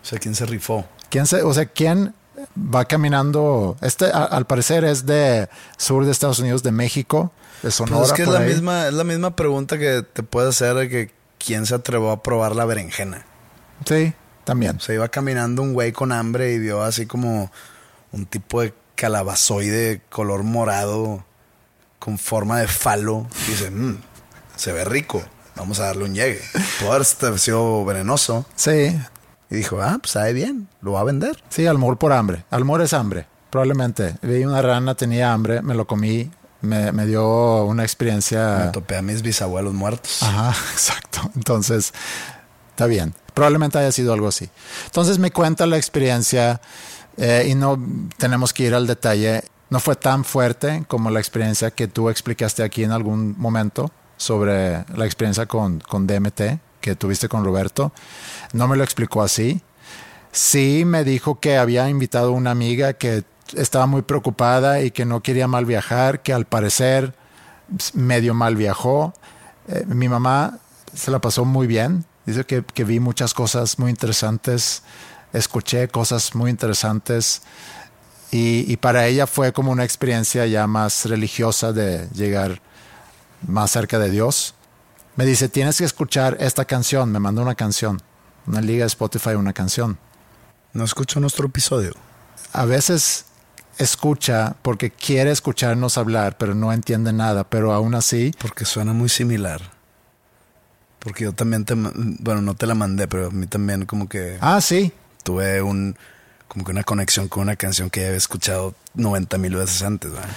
[0.00, 0.84] O sea, ¿quién se rifó?
[1.10, 2.14] ¿Quién se, o sea, ¿quién
[2.56, 3.76] va caminando?
[3.80, 7.32] Este, a, al parecer, es de sur de Estados Unidos, de México,
[7.62, 7.98] de Sonora.
[7.98, 10.88] Pues es que es la, misma, es la misma pregunta que te puede hacer de
[10.88, 13.24] que quién se atrevió a probar la berenjena.
[13.84, 14.14] Sí,
[14.44, 14.80] también.
[14.80, 17.50] Se iba caminando un güey con hambre y vio así como
[18.12, 21.24] un tipo de calabazoide color morado
[21.98, 23.26] con forma de falo.
[23.46, 23.98] Y dice, mmm,
[24.56, 25.22] se ve rico.
[25.56, 26.40] Vamos a darle un llegue.
[26.80, 28.44] Puede haber sido venenoso.
[28.56, 28.94] Sí.
[29.50, 31.42] Y dijo, ah, pues sabe bien, lo va a vender.
[31.48, 32.44] Sí, al mejor por hambre.
[32.50, 34.16] Al mejor es hambre, probablemente.
[34.22, 36.30] Vi una rana, tenía hambre, me lo comí,
[36.62, 38.64] me, me, dio una experiencia.
[38.66, 40.22] Me topé a mis bisabuelos muertos.
[40.22, 41.20] Ajá, exacto.
[41.36, 41.92] Entonces,
[42.70, 43.14] está bien.
[43.34, 44.48] Probablemente haya sido algo así.
[44.86, 46.60] Entonces me cuenta la experiencia
[47.16, 47.78] eh, y no
[48.16, 49.44] tenemos que ir al detalle.
[49.68, 54.84] No fue tan fuerte como la experiencia que tú explicaste aquí en algún momento sobre
[54.96, 56.40] la experiencia con, con DMT
[56.86, 57.92] que tuviste con Roberto.
[58.52, 59.60] No me lo explicó así.
[60.30, 63.24] Sí me dijo que había invitado a una amiga que
[63.54, 67.12] estaba muy preocupada y que no quería mal viajar, que al parecer
[67.92, 69.12] medio mal viajó.
[69.66, 70.58] Eh, mi mamá
[70.94, 72.04] se la pasó muy bien.
[72.24, 74.82] Dice que, que, vi muchas cosas muy interesantes,
[75.32, 77.42] escuché cosas muy interesantes
[78.30, 82.60] y, para ella fue como una experiencia ya más religiosa de llegar
[83.46, 84.55] más cerca de Dios.
[85.16, 88.02] Me dice, tienes que escuchar esta canción, me mandó una canción,
[88.46, 89.98] una liga de Spotify, una canción.
[90.74, 91.94] ¿No escucho nuestro episodio?
[92.52, 93.24] A veces
[93.78, 98.34] escucha porque quiere escucharnos hablar, pero no entiende nada, pero aún así...
[98.38, 99.62] Porque suena muy similar.
[100.98, 104.36] Porque yo también te, bueno, no te la mandé, pero a mí también como que...
[104.42, 104.92] Ah, sí.
[105.22, 105.96] Tuve un,
[106.46, 110.12] como que una conexión con una canción que ya había escuchado 90 mil veces antes,
[110.12, 110.28] ¿verdad?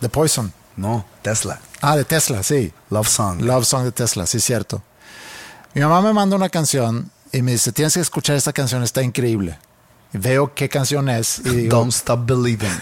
[0.00, 0.52] The Poison.
[0.76, 1.60] No, Tesla.
[1.80, 2.72] Ah, de Tesla, sí.
[2.90, 3.40] Love Song.
[3.40, 4.82] Love Song de Tesla, sí, cierto.
[5.74, 9.02] Mi mamá me manda una canción y me dice, tienes que escuchar esta canción, está
[9.02, 9.58] increíble.
[10.12, 12.80] Y veo qué canción es y digo, Don't Stop Believing.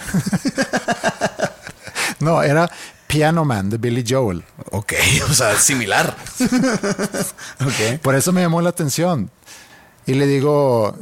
[2.20, 2.70] no, era
[3.06, 4.44] Piano Man de Billy Joel.
[4.70, 4.92] ok,
[5.30, 6.16] o sea, similar.
[7.60, 8.00] ok.
[8.00, 9.30] Por eso me llamó la atención.
[10.06, 10.96] Y le digo,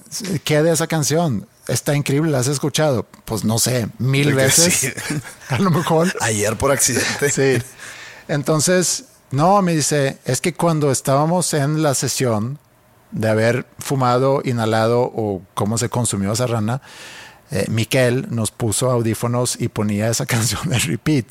[0.44, 1.46] ¿qué de esa canción?
[1.68, 3.06] Está increíble, ¿la has escuchado?
[3.26, 4.74] Pues no sé, mil veces.
[4.74, 4.92] sí.
[5.48, 6.14] A lo mejor.
[6.20, 7.30] Ayer por accidente.
[7.30, 7.62] Sí.
[8.28, 12.58] Entonces, no, me dice, es que cuando estábamos en la sesión
[13.10, 16.82] de haber fumado, inhalado o cómo se consumió esa rana,
[17.50, 21.26] eh, Miquel nos puso audífonos y ponía esa canción de repeat.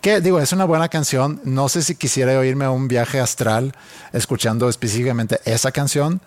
[0.00, 1.40] Que digo, es una buena canción.
[1.44, 3.74] No sé si quisiera oírme a un viaje astral
[4.12, 6.20] escuchando específicamente esa canción,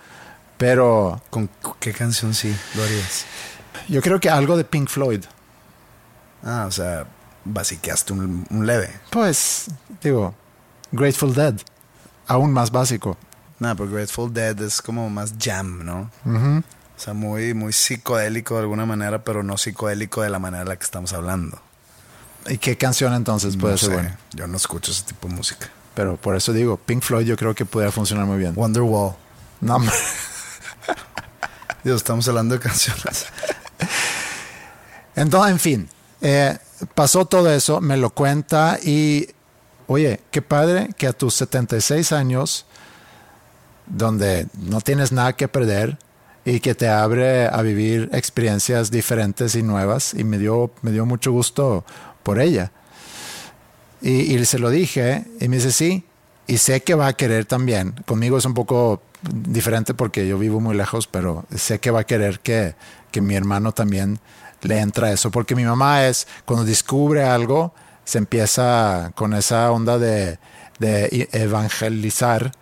[0.57, 1.49] pero ¿Con
[1.79, 3.25] qué canción sí lo harías?
[3.87, 5.23] yo creo que algo de Pink Floyd.
[6.43, 7.05] Ah, o sea,
[7.45, 8.89] basiqueaste un, un leve.
[9.11, 9.67] Pues,
[10.07, 10.33] digo,
[10.91, 11.55] Grateful Dead,
[12.27, 13.17] aún más básico.
[13.59, 16.11] No, pero Grateful Dead es como más jam, ¿no?
[16.25, 20.69] O sea, muy, muy psicodélico de alguna manera, pero no psicodélico de la manera en
[20.69, 21.59] la que estamos hablando.
[22.47, 24.19] ¿Y qué canción entonces puede no ser sé, buena?
[24.33, 25.69] yo no escucho ese tipo de música.
[25.93, 28.53] Pero por eso digo, Pink Floyd yo creo que pudiera funcionar muy bien.
[28.55, 29.15] Wonderwall.
[29.61, 29.79] No.
[31.83, 33.25] Dios, estamos hablando de canciones.
[35.15, 35.89] Entonces, en fin,
[36.21, 36.57] eh,
[36.93, 39.27] pasó todo eso, me lo cuenta y,
[39.87, 42.65] oye, qué padre que a tus 76 años,
[43.87, 45.97] donde no tienes nada que perder
[46.45, 51.05] y que te abre a vivir experiencias diferentes y nuevas, y me dio, me dio
[51.05, 51.83] mucho gusto
[52.23, 52.71] por ella.
[54.01, 56.05] Y, y se lo dije y me dice, sí,
[56.47, 57.93] y sé que va a querer también.
[58.05, 62.03] Conmigo es un poco diferente porque yo vivo muy lejos, pero sé que va a
[62.05, 62.75] querer que,
[63.11, 64.19] que mi hermano también
[64.61, 65.31] le entra eso.
[65.31, 67.73] Porque mi mamá es, cuando descubre algo,
[68.07, 70.39] se empieza con esa onda de,
[70.79, 72.53] evangelizar,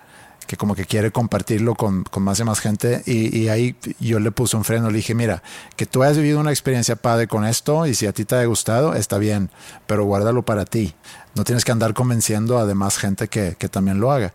[0.47, 3.03] que como que quiere compartirlo con, más y más gente.
[3.05, 5.43] Y, ahí yo le puse un freno, le dije, mira,
[5.75, 8.45] que tú has vivido una experiencia padre con esto y si a ti te ha
[8.45, 9.51] gustado, está bien,
[9.85, 10.95] pero guárdalo para ti.
[11.35, 14.33] No tienes que andar convenciendo a demás gente que, también lo haga.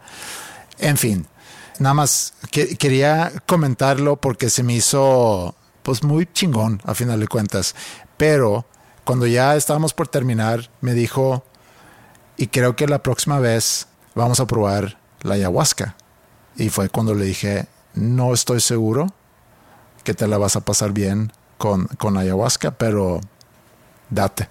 [0.78, 1.26] En fin,
[1.80, 7.26] nada más que, quería comentarlo porque se me hizo pues muy chingón a final de
[7.26, 7.74] cuentas.
[8.16, 8.64] Pero
[9.04, 11.44] cuando ya estábamos por terminar, me dijo,
[12.36, 15.96] y creo que la próxima vez vamos a probar la ayahuasca.
[16.56, 19.06] Y fue cuando le dije, no estoy seguro
[20.04, 23.20] que te la vas a pasar bien con, con ayahuasca, pero
[24.08, 24.48] date.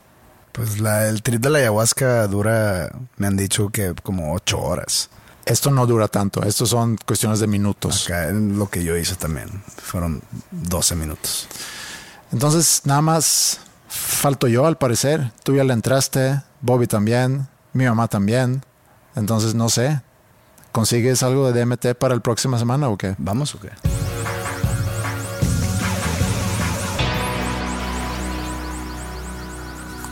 [0.51, 5.09] Pues la, el trip de la ayahuasca dura, me han dicho que como ocho horas.
[5.45, 8.05] Esto no dura tanto, esto son cuestiones de minutos.
[8.05, 10.21] Acá lo que yo hice también, fueron
[10.51, 11.47] 12 minutos.
[12.31, 13.59] Entonces, nada más
[13.89, 15.31] falto yo al parecer.
[15.43, 18.63] Tú ya le entraste, Bobby también, mi mamá también.
[19.15, 20.01] Entonces, no sé.
[20.71, 23.15] ¿Consigues algo de DMT para la próxima semana o qué?
[23.17, 23.69] ¿Vamos o qué?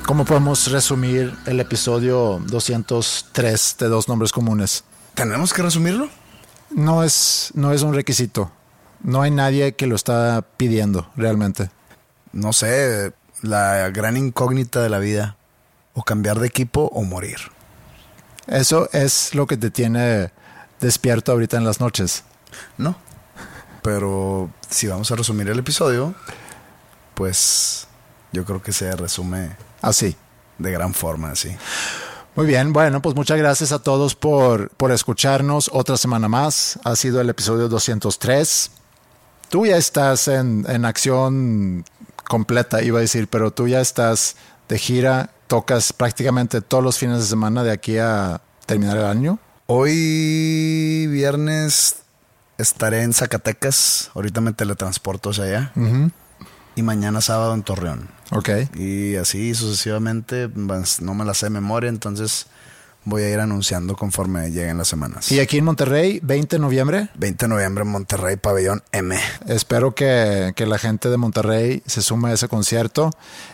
[0.07, 4.86] ¿Cómo podemos resumir el episodio 203 de Dos Nombres Comunes?
[5.13, 6.07] ¿Tenemos que resumirlo?
[6.71, 8.49] No es, no es un requisito.
[9.01, 11.69] No hay nadie que lo está pidiendo realmente.
[12.32, 13.11] No sé,
[13.41, 15.35] la gran incógnita de la vida.
[15.93, 17.38] O cambiar de equipo o morir.
[18.45, 20.31] Eso es lo que te tiene
[20.79, 22.23] despierto ahorita en las noches.
[22.77, 22.95] No.
[23.81, 26.13] Pero si vamos a resumir el episodio,
[27.15, 27.88] pues
[28.31, 30.15] yo creo que se resume así.
[30.57, 31.55] De gran forma, así.
[32.35, 36.79] Muy bien, bueno, pues muchas gracias a todos por, por escucharnos otra semana más.
[36.83, 38.71] Ha sido el episodio 203.
[39.49, 41.85] Tú ya estás en, en acción
[42.28, 44.36] completa, iba a decir, pero tú ya estás
[44.69, 49.39] de gira, tocas prácticamente todos los fines de semana de aquí a terminar el año.
[49.65, 51.97] Hoy viernes
[52.57, 55.71] estaré en Zacatecas, ahorita me teletransporto hacia allá.
[55.75, 56.11] Uh -huh.
[56.75, 58.09] Y mañana sábado en Torreón.
[58.32, 58.49] Ok.
[58.75, 62.47] Y así sucesivamente, no me la sé de memoria, entonces
[63.07, 65.31] voy a ir anunciando conforme lleguen las semanas.
[65.31, 67.09] ¿Y aquí en Monterrey, 20 de noviembre?
[67.15, 69.17] 20 de noviembre en Monterrey, Pabellón M.
[69.47, 73.11] Espero que, que, la gente de Monterrey se sume a ese concierto.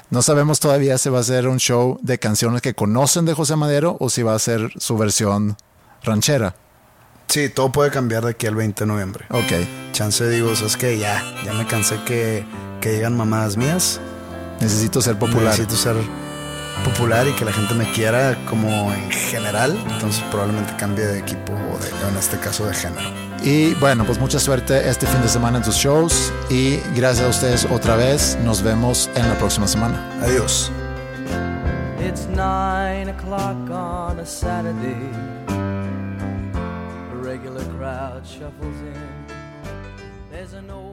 [0.09, 3.55] No sabemos todavía si va a ser un show de canciones que conocen de José
[3.55, 5.55] Madero o si va a ser su versión
[6.01, 6.55] ranchera.
[7.27, 9.25] Sí, todo puede cambiar de aquí al 20 de noviembre.
[9.29, 9.91] Ok.
[9.91, 12.43] Chance digo, es que ya, ya me cansé que,
[12.81, 13.99] que llegan mamadas mías.
[14.59, 15.57] Necesito ser popular.
[15.57, 15.95] Necesito ser
[16.83, 19.77] popular y que la gente me quiera como en general.
[19.89, 23.09] Entonces probablemente cambie de equipo o de, en este caso de género.
[23.43, 27.29] Y bueno, pues mucha suerte este fin de semana en tus shows y gracias a
[27.29, 28.37] ustedes otra vez.
[28.43, 30.01] Nos vemos en la próxima semana.
[30.21, 30.71] Adiós.
[31.99, 34.95] It's nine o'clock on a Saturday.
[35.49, 39.33] A regular crowd shuffles in.
[40.31, 40.92] There's an old